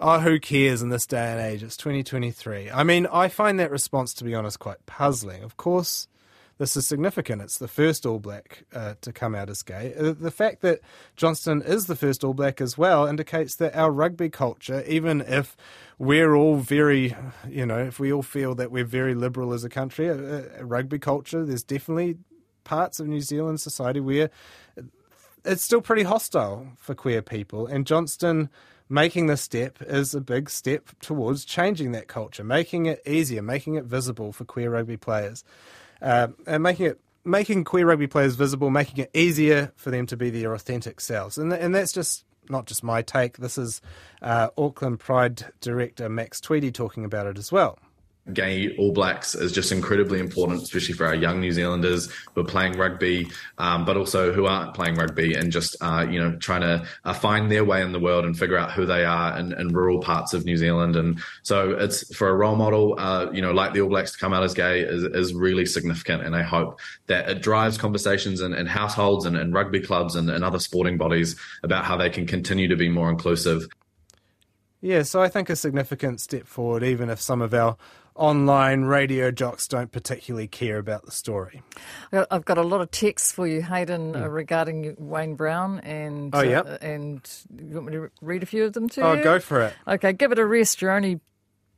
oh, 0.00 0.18
who 0.18 0.40
cares 0.40 0.82
in 0.82 0.88
this 0.88 1.06
day 1.06 1.30
and 1.32 1.40
age? 1.40 1.62
It's 1.62 1.76
2023. 1.76 2.70
I 2.70 2.82
mean, 2.82 3.06
I 3.06 3.28
find 3.28 3.60
that 3.60 3.70
response, 3.70 4.14
to 4.14 4.24
be 4.24 4.34
honest, 4.34 4.58
quite 4.58 4.84
puzzling. 4.86 5.42
Of 5.42 5.56
course, 5.56 6.08
this 6.58 6.76
is 6.76 6.86
significant. 6.86 7.42
It's 7.42 7.58
the 7.58 7.68
first 7.68 8.06
All 8.06 8.18
Black 8.18 8.64
uh, 8.74 8.94
to 9.02 9.12
come 9.12 9.34
out 9.34 9.50
as 9.50 9.62
gay. 9.62 9.94
Uh, 9.98 10.12
the 10.12 10.30
fact 10.30 10.62
that 10.62 10.80
Johnstone 11.16 11.62
is 11.62 11.86
the 11.86 11.96
first 11.96 12.24
All 12.24 12.34
Black 12.34 12.60
as 12.60 12.76
well 12.76 13.06
indicates 13.06 13.56
that 13.56 13.76
our 13.76 13.90
rugby 13.90 14.30
culture, 14.30 14.82
even 14.86 15.20
if 15.20 15.56
we're 15.98 16.34
all 16.34 16.56
very, 16.56 17.14
you 17.48 17.66
know, 17.66 17.78
if 17.78 18.00
we 18.00 18.12
all 18.12 18.22
feel 18.22 18.54
that 18.54 18.70
we're 18.70 18.84
very 18.84 19.14
liberal 19.14 19.52
as 19.52 19.64
a 19.64 19.68
country, 19.68 20.08
uh, 20.08 20.42
rugby 20.62 20.98
culture, 20.98 21.44
there's 21.44 21.62
definitely 21.62 22.16
parts 22.64 23.00
of 23.00 23.06
New 23.06 23.20
Zealand 23.20 23.60
society 23.60 24.00
where 24.00 24.30
it's 25.44 25.62
still 25.62 25.80
pretty 25.80 26.02
hostile 26.02 26.68
for 26.78 26.94
queer 26.94 27.22
people. 27.22 27.66
And 27.66 27.86
Johnstone 27.86 28.50
making 28.90 29.26
this 29.26 29.40
step 29.40 29.78
is 29.80 30.14
a 30.14 30.20
big 30.20 30.50
step 30.50 30.90
towards 31.00 31.44
changing 31.44 31.92
that 31.92 32.08
culture, 32.08 32.44
making 32.44 32.86
it 32.86 33.00
easier, 33.06 33.40
making 33.40 33.76
it 33.76 33.84
visible 33.84 34.32
for 34.32 34.44
queer 34.44 34.70
rugby 34.70 34.96
players, 34.96 35.44
uh, 36.02 36.28
and 36.46 36.62
making 36.62 36.86
it 36.86 37.00
making 37.24 37.64
queer 37.64 37.86
rugby 37.86 38.06
players 38.06 38.34
visible, 38.34 38.70
making 38.70 38.98
it 38.98 39.10
easier 39.14 39.72
for 39.76 39.90
them 39.90 40.06
to 40.06 40.16
be 40.16 40.30
their 40.30 40.52
authentic 40.52 41.00
selves. 41.00 41.38
And 41.38 41.50
th- 41.50 41.62
and 41.62 41.74
that's 41.74 41.92
just 41.92 42.24
not 42.48 42.66
just 42.66 42.82
my 42.82 43.00
take. 43.00 43.36
This 43.38 43.56
is 43.56 43.80
uh, 44.20 44.48
Auckland 44.58 44.98
Pride 44.98 45.46
director 45.60 46.08
Max 46.08 46.40
Tweedie 46.40 46.74
talking 46.74 47.04
about 47.04 47.26
it 47.26 47.38
as 47.38 47.52
well 47.52 47.78
gay 48.32 48.74
All 48.76 48.92
Blacks 48.92 49.34
is 49.34 49.52
just 49.52 49.72
incredibly 49.72 50.20
important, 50.20 50.62
especially 50.62 50.94
for 50.94 51.06
our 51.06 51.14
young 51.14 51.40
New 51.40 51.52
Zealanders 51.52 52.10
who 52.34 52.42
are 52.42 52.44
playing 52.44 52.78
rugby, 52.78 53.30
um, 53.58 53.84
but 53.84 53.96
also 53.96 54.32
who 54.32 54.46
aren't 54.46 54.74
playing 54.74 54.94
rugby 54.94 55.34
and 55.34 55.50
just 55.50 55.76
uh, 55.80 56.06
you 56.08 56.20
know 56.20 56.36
trying 56.36 56.60
to 56.60 56.86
uh, 57.04 57.12
find 57.12 57.50
their 57.50 57.64
way 57.64 57.82
in 57.82 57.92
the 57.92 57.98
world 57.98 58.24
and 58.24 58.38
figure 58.38 58.56
out 58.56 58.72
who 58.72 58.86
they 58.86 59.04
are 59.04 59.38
in, 59.38 59.52
in 59.54 59.68
rural 59.68 60.00
parts 60.00 60.34
of 60.34 60.44
New 60.44 60.56
Zealand. 60.56 60.96
And 60.96 61.20
so 61.42 61.72
it's 61.72 62.14
for 62.14 62.28
a 62.28 62.34
role 62.34 62.56
model, 62.56 62.94
uh, 62.98 63.30
you 63.32 63.42
know, 63.42 63.52
like 63.52 63.72
the 63.72 63.80
All 63.80 63.88
Blacks 63.88 64.12
to 64.12 64.18
come 64.18 64.32
out 64.32 64.42
as 64.42 64.54
gay 64.54 64.80
is, 64.80 65.04
is 65.04 65.34
really 65.34 65.66
significant. 65.66 66.22
And 66.22 66.36
I 66.36 66.42
hope 66.42 66.80
that 67.06 67.28
it 67.28 67.42
drives 67.42 67.78
conversations 67.78 68.40
in, 68.40 68.54
in 68.54 68.66
households 68.66 69.26
and 69.26 69.52
rugby 69.52 69.80
clubs 69.80 70.14
and, 70.14 70.30
and 70.30 70.44
other 70.44 70.58
sporting 70.58 70.96
bodies 70.96 71.36
about 71.62 71.84
how 71.84 71.96
they 71.96 72.10
can 72.10 72.26
continue 72.26 72.68
to 72.68 72.76
be 72.76 72.88
more 72.88 73.10
inclusive. 73.10 73.66
Yeah, 74.80 75.02
so 75.02 75.20
I 75.20 75.28
think 75.28 75.50
a 75.50 75.56
significant 75.56 76.20
step 76.20 76.46
forward, 76.46 76.82
even 76.82 77.10
if 77.10 77.20
some 77.20 77.42
of 77.42 77.52
our 77.52 77.76
online 78.20 78.82
radio 78.82 79.30
jocks 79.30 79.66
don't 79.66 79.90
particularly 79.90 80.46
care 80.46 80.76
about 80.78 81.06
the 81.06 81.10
story. 81.10 81.62
I've 82.12 82.44
got 82.44 82.58
a 82.58 82.62
lot 82.62 82.82
of 82.82 82.90
texts 82.90 83.32
for 83.32 83.46
you, 83.46 83.62
Hayden, 83.62 84.12
mm. 84.12 84.22
uh, 84.22 84.28
regarding 84.28 84.94
Wayne 84.98 85.34
Brown, 85.34 85.80
and 85.80 86.34
oh 86.34 86.42
yeah, 86.42 86.60
uh, 86.60 86.78
and 86.82 87.20
you 87.56 87.74
want 87.74 87.86
me 87.86 87.92
to 87.94 88.10
read 88.20 88.42
a 88.42 88.46
few 88.46 88.64
of 88.64 88.74
them 88.74 88.88
to 88.90 89.00
oh, 89.00 89.12
you? 89.14 89.20
Oh, 89.20 89.24
go 89.24 89.40
for 89.40 89.62
it. 89.62 89.74
Okay, 89.88 90.12
give 90.12 90.32
it 90.32 90.38
a 90.38 90.44
rest. 90.44 90.82
You're 90.82 90.92
only 90.92 91.20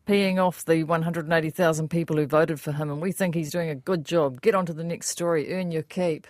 peeing 0.07 0.45
off 0.45 0.65
the 0.65 0.83
180,000 0.83 1.89
people 1.89 2.17
who 2.17 2.27
voted 2.27 2.61
for 2.61 2.73
him, 2.73 2.91
and 2.91 3.01
we 3.01 3.13
think 3.13 3.37
he's 3.37 3.53
doing 3.53 3.71
a 3.71 3.77
good 3.77 4.05
job. 4.05 4.41
Get 4.41 4.57
on 4.57 4.67
to 4.67 4.73
the 4.73 4.85
next 4.85 5.11
story. 5.11 5.55
Earn 5.55 5.71
your 5.71 5.85
keep. 5.85 6.27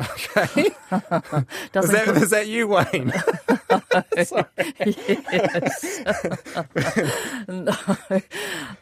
Okay. 0.00 0.62
is, 0.90 1.90
that, 1.90 2.12
is 2.16 2.30
that 2.30 2.48
you, 2.48 2.66
Wayne? 2.66 3.12
yes. 4.06 4.32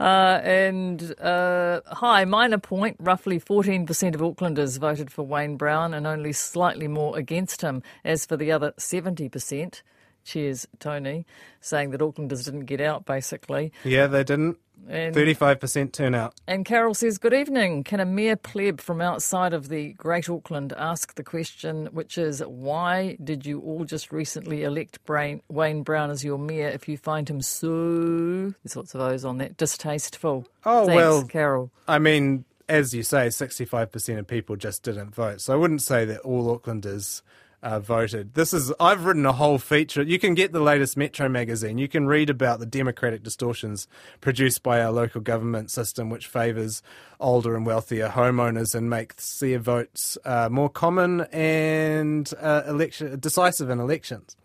Uh, 0.01 0.41
and 0.43 1.15
uh, 1.21 1.81
hi, 1.87 2.25
minor 2.25 2.59
point. 2.59 2.97
Roughly 3.01 3.39
14% 3.39 4.15
of 4.15 4.21
Aucklanders 4.21 4.79
voted 4.79 5.13
for 5.13 5.23
Wayne 5.25 5.57
Brown 5.57 5.93
and 5.93 6.07
only 6.07 6.33
slightly 6.33 6.89
more 6.89 7.19
against 7.19 7.61
him. 7.61 7.83
As 8.05 8.25
for 8.25 8.37
the 8.37 8.51
other 8.51 8.73
70%, 8.79 9.83
cheers, 10.25 10.67
Tony, 10.79 11.27
saying 11.61 11.91
that 11.91 12.01
Aucklanders 12.01 12.45
didn't 12.45 12.67
get 12.67 12.81
out, 12.81 13.05
basically. 13.05 13.73
Yeah, 13.85 14.07
they 14.07 14.25
didn't. 14.25 14.59
And, 14.89 15.15
35% 15.15 15.93
turnout. 15.93 16.35
And 16.47 16.65
Carol 16.65 16.95
says, 16.95 17.19
Good 17.19 17.35
evening. 17.35 17.85
Can 17.85 18.01
a 18.01 18.07
mere 18.07 18.35
pleb 18.37 18.81
from 18.81 19.01
outside 19.01 19.53
of 19.53 19.69
the 19.69 19.93
Great 19.93 20.29
Auckland 20.29 20.73
ask 20.77 21.15
the 21.15 21.23
question, 21.23 21.87
which 21.93 22.17
is, 22.17 22.41
why 22.41 23.17
did 23.23 23.45
you 23.45 23.61
all 23.61 23.85
just 23.85 24.11
recently 24.11 24.65
elect 24.65 25.05
Brain, 25.05 25.43
Wayne 25.49 25.83
Brown 25.83 26.11
as 26.11 26.25
your 26.25 26.39
mayor 26.39 26.69
if 26.69 26.89
you 26.89 26.97
find 26.97 27.29
him 27.29 27.43
so, 27.43 28.55
there's 28.63 28.75
lots 28.75 28.95
of 28.95 29.01
O's 29.01 29.25
on 29.25 29.39
that, 29.39 29.57
distasteful? 29.57 30.47
Oh, 30.65 30.87
Thanks, 30.87 30.97
well, 30.97 31.25
Carol. 31.25 31.71
I 31.87 31.99
mean, 31.99 32.45
as 32.69 32.95
you 32.95 33.03
say, 33.03 33.27
65% 33.27 34.19
of 34.19 34.27
people 34.27 34.57
just 34.57 34.83
didn't 34.83 35.15
vote. 35.15 35.41
So 35.41 35.53
I 35.53 35.57
wouldn't 35.57 35.83
say 35.83 36.05
that 36.07 36.21
all 36.21 36.57
Aucklanders 36.57 37.21
uh, 37.63 37.79
voted. 37.79 38.35
This 38.35 38.55
is 38.55 38.73
I've 38.81 39.05
written 39.05 39.27
a 39.27 39.33
whole 39.33 39.59
feature. 39.59 40.03
You 40.03 40.19
can 40.19 40.35
get 40.35 40.53
the 40.53 40.61
latest 40.61 40.97
Metro 40.97 41.29
magazine. 41.29 41.79
You 41.79 41.89
can 41.89 42.07
read 42.07 42.31
about 42.31 42.59
the 42.59 42.67
democratic 42.67 43.23
distortions 43.23 43.87
produced 44.21 44.63
by 44.63 44.81
our 44.81 44.91
local 44.91 45.21
government 45.21 45.71
system, 45.71 46.09
which 46.09 46.27
favours 46.27 46.83
older 47.19 47.55
and 47.55 47.67
wealthier 47.67 48.09
homeowners 48.09 48.75
and 48.75 48.89
makes 48.89 49.41
their 49.41 49.59
votes 49.59 50.17
uh, 50.25 50.49
more 50.51 50.71
common 50.71 51.23
and 51.33 52.33
uh, 52.41 52.63
election 52.67 53.19
decisive 53.21 53.69
in 53.69 53.79
elections. 53.79 54.37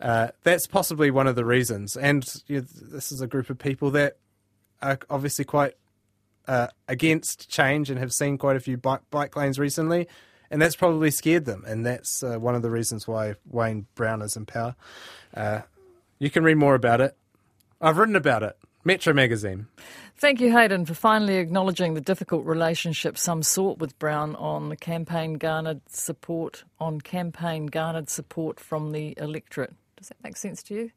Uh, 0.00 0.28
that's 0.42 0.66
possibly 0.66 1.10
one 1.10 1.26
of 1.26 1.36
the 1.36 1.44
reasons. 1.44 1.96
And 1.96 2.24
you 2.46 2.60
know, 2.60 2.66
this 2.90 3.12
is 3.12 3.20
a 3.20 3.26
group 3.26 3.50
of 3.50 3.58
people 3.58 3.90
that 3.92 4.18
are 4.80 4.98
obviously 5.10 5.44
quite 5.44 5.74
uh, 6.48 6.68
against 6.88 7.48
change 7.48 7.88
and 7.88 7.98
have 7.98 8.12
seen 8.12 8.36
quite 8.36 8.56
a 8.56 8.60
few 8.60 8.76
bike, 8.76 9.02
bike 9.10 9.36
lanes 9.36 9.58
recently 9.58 10.08
and 10.52 10.60
that's 10.60 10.76
probably 10.76 11.10
scared 11.10 11.46
them, 11.46 11.64
and 11.66 11.84
that's 11.84 12.22
uh, 12.22 12.38
one 12.38 12.54
of 12.54 12.60
the 12.60 12.70
reasons 12.70 13.08
why 13.08 13.34
Wayne 13.50 13.86
Brown 13.94 14.20
is 14.20 14.36
in 14.36 14.44
power. 14.44 14.76
Uh, 15.34 15.62
you 16.18 16.30
can 16.30 16.44
read 16.44 16.58
more 16.58 16.74
about 16.74 17.00
it. 17.00 17.16
I've 17.80 17.96
written 17.96 18.14
about 18.14 18.42
it. 18.42 18.56
Metro 18.84 19.14
magazine. 19.14 19.66
Thank 20.18 20.40
you, 20.40 20.52
Hayden, 20.52 20.84
for 20.84 20.94
finally 20.94 21.36
acknowledging 21.36 21.94
the 21.94 22.00
difficult 22.00 22.44
relationship 22.44 23.16
some 23.16 23.42
sought 23.42 23.78
with 23.78 23.98
Brown 23.98 24.36
on 24.36 24.68
the 24.68 24.76
campaign 24.76 25.34
garnered 25.34 25.80
support 25.88 26.64
on 26.78 27.00
campaign 27.00 27.66
garnered 27.66 28.10
support 28.10 28.60
from 28.60 28.92
the 28.92 29.14
electorate. 29.16 29.72
Does 29.96 30.08
that 30.08 30.22
make 30.22 30.36
sense 30.36 30.62
to 30.64 30.74
you? 30.74 30.90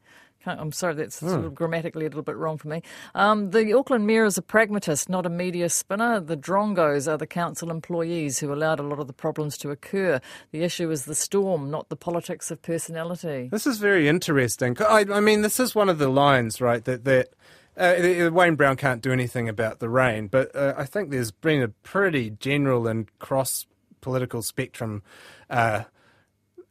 I'm 0.46 0.72
sorry, 0.72 0.96
that's 0.96 1.18
sort 1.18 1.40
of 1.40 1.46
hmm. 1.46 1.54
grammatically 1.54 2.06
a 2.06 2.10
little 2.10 2.24
bit 2.24 2.36
wrong 2.36 2.58
for 2.58 2.68
me. 2.68 2.82
Um, 3.14 3.52
the 3.52 3.74
Auckland 3.74 4.08
Mayor 4.08 4.26
is 4.26 4.38
a 4.38 4.42
pragmatist, 4.42 5.10
not 5.10 5.26
a 5.26 5.30
media 5.30 5.70
spinner. 5.70 6.20
The 6.20 6.38
Drongos 6.38 7.12
are 7.12 7.18
the 7.18 7.28
council 7.28 7.72
employees 7.72 8.40
who 8.40 8.54
allowed 8.54 8.80
a 8.80 8.84
lot 8.84 9.00
of 9.00 9.08
the 9.08 9.14
problems 9.14 9.58
to 9.60 9.72
occur. 9.72 10.20
The 10.52 10.64
issue 10.64 10.92
is 10.92 11.06
the 11.06 11.16
storm, 11.16 11.70
not 11.70 11.90
the 11.90 11.96
politics 11.96 12.52
of 12.52 12.62
personality. 12.62 13.50
This 13.52 13.68
is 13.68 13.78
very 13.78 14.08
interesting. 14.08 14.78
I, 14.82 15.06
I 15.12 15.20
mean, 15.20 15.42
this 15.42 15.60
is 15.60 15.76
one 15.76 15.90
of 15.90 15.98
the 15.98 16.10
lines, 16.10 16.62
right, 16.62 16.84
that. 16.86 17.06
that 17.06 17.30
uh, 17.78 18.30
Wayne 18.32 18.56
Brown 18.56 18.78
can't 18.78 19.02
do 19.02 19.12
anything 19.12 19.50
about 19.50 19.80
the 19.80 19.90
rain, 19.90 20.28
but 20.28 20.56
uh, 20.56 20.74
I 20.78 20.86
think 20.86 21.10
there's 21.10 21.32
been 21.32 21.62
a 21.62 21.68
pretty 21.68 22.30
general 22.30 22.88
and 22.88 23.10
cross 23.20 23.66
political 24.00 24.42
spectrum 24.42 25.04
uh, 25.50 25.84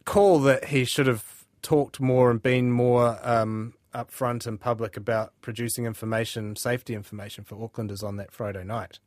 call 0.05 0.39
that 0.41 0.67
he 0.67 0.85
should 0.85 1.07
have 1.07 1.34
talked 1.65 1.99
more 1.99 2.31
and 2.31 2.41
been 2.41 2.71
more 2.71 3.19
um, 3.23 3.75
upfront 3.93 4.47
and 4.47 4.61
public 4.61 4.97
about 4.97 5.33
producing 5.41 5.87
information, 5.87 6.55
safety 6.55 6.95
information 6.95 7.43
for 7.43 7.57
Aucklanders 7.57 8.05
on 8.05 8.17
that 8.17 8.31
Friday 8.31 8.63
night. 8.63 9.01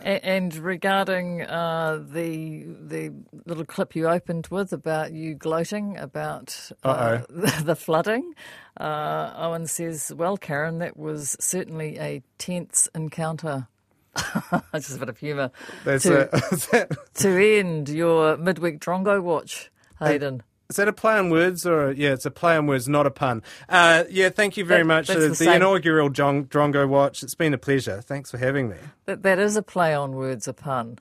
And 0.00 0.54
regarding 0.56 1.42
uh, 1.42 2.02
the 2.04 2.64
the 2.64 3.12
little 3.46 3.64
clip 3.64 3.94
you 3.94 4.08
opened 4.08 4.48
with 4.48 4.72
about 4.72 5.12
you 5.12 5.34
gloating 5.34 5.96
about 5.96 6.72
uh, 6.82 7.20
the 7.28 7.76
flooding, 7.76 8.34
uh, 8.80 9.32
Owen 9.36 9.68
says, 9.68 10.12
"Well, 10.16 10.36
Karyn, 10.36 10.80
that 10.80 10.96
was 10.96 11.36
certainly 11.38 11.98
a 12.00 12.22
tense 12.38 12.88
encounter." 12.96 13.68
Just 14.74 14.96
a 14.96 14.98
bit 14.98 15.08
of 15.08 15.18
humour. 15.18 15.52
That's 15.84 16.02
to, 16.02 16.22
a, 16.22 16.40
that, 16.72 16.96
to 17.14 17.58
end 17.58 17.88
your 17.88 18.36
midweek 18.36 18.80
Drongo 18.80 19.22
watch, 19.22 19.70
Hayden. 20.00 20.42
Is 20.72 20.76
that 20.76 20.88
a 20.88 20.92
play 20.94 21.18
on 21.18 21.28
words 21.28 21.66
or 21.66 21.90
a, 21.90 21.94
yeah, 21.94 22.14
it's 22.14 22.24
a 22.24 22.30
play 22.30 22.56
on 22.56 22.66
words, 22.66 22.88
not 22.88 23.06
a 23.06 23.10
pun. 23.10 23.42
Uh, 23.68 24.04
yeah, 24.08 24.30
thank 24.30 24.56
you 24.56 24.64
very 24.64 24.80
That- 24.80 24.86
much. 24.86 25.10
Uh, 25.10 25.18
the 25.18 25.28
the 25.28 25.54
inaugural 25.54 26.08
John, 26.08 26.46
Drongo 26.46 26.88
watch. 26.88 27.22
It's 27.22 27.34
been 27.34 27.52
a 27.52 27.58
pleasure. 27.58 28.00
Thanks 28.00 28.30
for 28.30 28.38
having 28.38 28.70
me. 28.70 28.76
That, 29.04 29.22
that 29.22 29.38
is 29.38 29.54
a 29.54 29.62
play 29.62 29.92
on 29.92 30.12
words, 30.12 30.48
a 30.48 30.54
pun. 30.54 30.98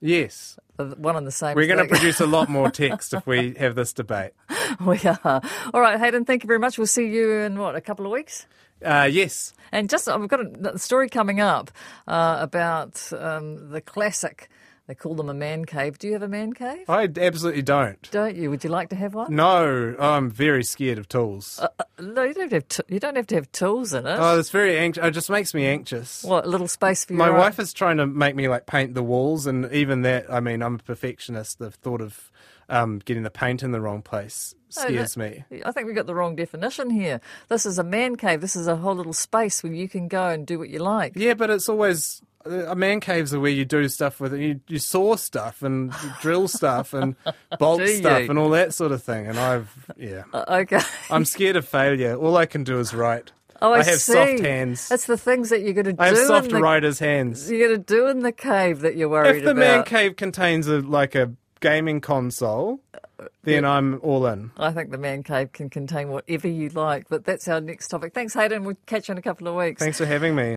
Yes. 0.00 0.58
One 0.78 1.14
and 1.14 1.26
the 1.26 1.30
same. 1.30 1.56
We're 1.56 1.66
going 1.66 1.86
to 1.86 1.88
produce 1.94 2.20
a 2.20 2.26
lot 2.26 2.48
more 2.48 2.70
text 2.70 3.12
if 3.12 3.26
we 3.26 3.52
have 3.58 3.74
this 3.74 3.92
debate. 3.92 4.32
we 4.80 4.98
are. 5.04 5.42
All 5.74 5.80
right, 5.82 5.98
Hayden, 5.98 6.24
thank 6.24 6.42
you 6.42 6.46
very 6.46 6.58
much. 6.58 6.78
We'll 6.78 6.86
see 6.86 7.08
you 7.08 7.32
in, 7.32 7.58
what, 7.58 7.76
a 7.76 7.82
couple 7.82 8.06
of 8.06 8.12
weeks? 8.12 8.46
Uh, 8.82 9.10
yes. 9.12 9.52
And 9.72 9.90
just, 9.90 10.08
I've 10.08 10.26
got 10.26 10.40
a, 10.40 10.72
a 10.74 10.78
story 10.78 11.10
coming 11.10 11.40
up 11.40 11.70
uh, 12.08 12.38
about 12.40 13.12
um, 13.12 13.68
the 13.70 13.82
classic. 13.82 14.48
They 14.88 14.96
call 14.96 15.14
them 15.14 15.28
a 15.28 15.34
man 15.34 15.64
cave. 15.64 15.96
Do 15.98 16.08
you 16.08 16.12
have 16.14 16.22
a 16.22 16.28
man 16.28 16.52
cave? 16.54 16.84
I 16.88 17.08
absolutely 17.16 17.62
don't. 17.62 18.10
Don't 18.10 18.34
you? 18.36 18.50
Would 18.50 18.64
you 18.64 18.70
like 18.70 18.88
to 18.90 18.96
have 18.96 19.14
one? 19.14 19.34
No, 19.34 19.94
I'm 19.98 20.28
very 20.28 20.64
scared 20.64 20.98
of 20.98 21.08
tools. 21.08 21.60
Uh, 21.62 21.68
uh, 21.78 21.84
no, 22.00 22.24
you 22.24 22.34
don't 22.34 22.50
have. 22.52 22.66
to, 22.68 22.84
you 22.88 22.98
don't 22.98 23.14
have 23.16 23.28
to 23.28 23.36
have 23.36 23.50
tools 23.52 23.94
in 23.94 24.06
it. 24.06 24.16
oh, 24.18 24.38
it's 24.38 24.50
very 24.50 24.76
anxious. 24.76 25.04
It 25.04 25.12
just 25.12 25.30
makes 25.30 25.54
me 25.54 25.66
anxious. 25.66 26.24
what 26.24 26.44
a 26.46 26.48
little 26.48 26.66
space 26.66 27.04
for 27.04 27.12
your 27.12 27.18
My 27.18 27.28
own- 27.28 27.38
wife 27.38 27.60
is 27.60 27.72
trying 27.72 27.98
to 27.98 28.06
make 28.08 28.34
me 28.34 28.48
like 28.48 28.66
paint 28.66 28.94
the 28.94 29.04
walls, 29.04 29.46
and 29.46 29.70
even 29.72 30.02
that, 30.02 30.30
I 30.32 30.40
mean, 30.40 30.62
I'm 30.62 30.74
a 30.74 30.78
perfectionist. 30.78 31.60
The 31.60 31.70
thought 31.70 32.00
of 32.00 32.31
um, 32.68 33.00
getting 33.04 33.22
the 33.22 33.30
paint 33.30 33.62
in 33.62 33.72
the 33.72 33.80
wrong 33.80 34.02
place 34.02 34.54
No, 34.76 34.82
scares 34.84 35.14
that- 35.14 35.20
me. 35.50 35.62
I 35.64 35.72
think 35.72 35.86
we've 35.86 35.96
got 35.96 36.06
the 36.06 36.14
wrong 36.14 36.36
definition 36.36 36.90
here. 36.90 37.20
This 37.48 37.66
is 37.66 37.78
a 37.78 37.84
man 37.84 38.16
cave. 38.16 38.40
This 38.40 38.56
is 38.56 38.66
a 38.66 38.76
whole 38.76 38.94
little 38.94 39.12
space 39.12 39.62
where 39.62 39.72
you 39.72 39.88
can 39.88 40.08
go 40.08 40.28
and 40.28 40.46
do 40.46 40.58
what 40.58 40.68
you 40.70 40.78
like. 40.78 41.12
Yeah, 41.16 41.34
but 41.34 41.50
it's 41.50 41.68
always 41.68 42.22
uh, 42.44 42.74
man 42.74 43.00
caves 43.00 43.32
are 43.32 43.40
where 43.40 43.50
you 43.50 43.64
do 43.64 43.88
stuff 43.88 44.18
with 44.20 44.34
you, 44.34 44.60
you 44.66 44.78
saw 44.78 45.14
stuff 45.16 45.62
and 45.62 45.92
drill 46.20 46.48
stuff 46.48 46.92
and 46.92 47.14
bolt 47.58 47.86
stuff 47.86 48.28
and 48.28 48.38
all 48.38 48.50
that 48.50 48.74
sort 48.74 48.92
of 48.92 49.02
thing. 49.02 49.26
And 49.26 49.38
I've 49.38 49.90
yeah, 49.96 50.24
Uh, 50.32 50.44
okay. 50.48 50.80
I'm 51.10 51.24
scared 51.24 51.56
of 51.56 51.66
failure. 51.68 52.16
All 52.16 52.36
I 52.36 52.46
can 52.46 52.64
do 52.64 52.78
is 52.80 52.92
write. 52.94 53.32
Oh, 53.60 53.72
I, 53.72 53.84
have 53.84 54.00
see. 54.00 54.12
soft 54.12 54.40
hands. 54.40 54.88
That's 54.88 55.06
the 55.06 55.16
things 55.16 55.50
that 55.50 55.60
you're 55.62 55.72
going 55.72 55.84
to 55.84 55.92
do. 55.92 56.02
I 56.02 56.08
have 56.08 56.18
soft 56.18 56.50
the, 56.50 56.58
writer's 56.60 56.98
hands. 56.98 57.48
You're 57.48 57.68
going 57.68 57.80
to 57.80 57.94
do 57.94 58.08
in 58.08 58.18
the 58.20 58.32
cave 58.32 58.80
that 58.80 58.96
you're 58.96 59.08
worried 59.08 59.28
about. 59.28 59.36
If 59.36 59.44
the 59.44 59.50
about. 59.52 59.60
man 59.60 59.84
cave 59.84 60.16
contains 60.16 60.66
a 60.66 60.80
like 60.80 61.14
a 61.14 61.30
gaming 61.62 62.02
console, 62.02 62.80
uh, 62.94 63.26
then 63.44 63.64
I'm 63.64 63.98
all 64.02 64.26
in. 64.26 64.50
I 64.58 64.72
think 64.72 64.90
the 64.90 64.98
man 64.98 65.22
cave 65.22 65.52
can 65.52 65.70
contain 65.70 66.10
whatever 66.10 66.48
you 66.48 66.68
like. 66.68 67.08
But 67.08 67.24
that's 67.24 67.48
our 67.48 67.60
next 67.60 67.88
topic. 67.88 68.12
Thanks, 68.12 68.34
Hayden. 68.34 68.64
We'll 68.64 68.76
catch 68.84 69.08
you 69.08 69.12
in 69.12 69.18
a 69.18 69.22
couple 69.22 69.48
of 69.48 69.54
weeks. 69.54 69.80
Thanks 69.80 69.96
for 69.98 70.06
having 70.06 70.34
me. 70.34 70.50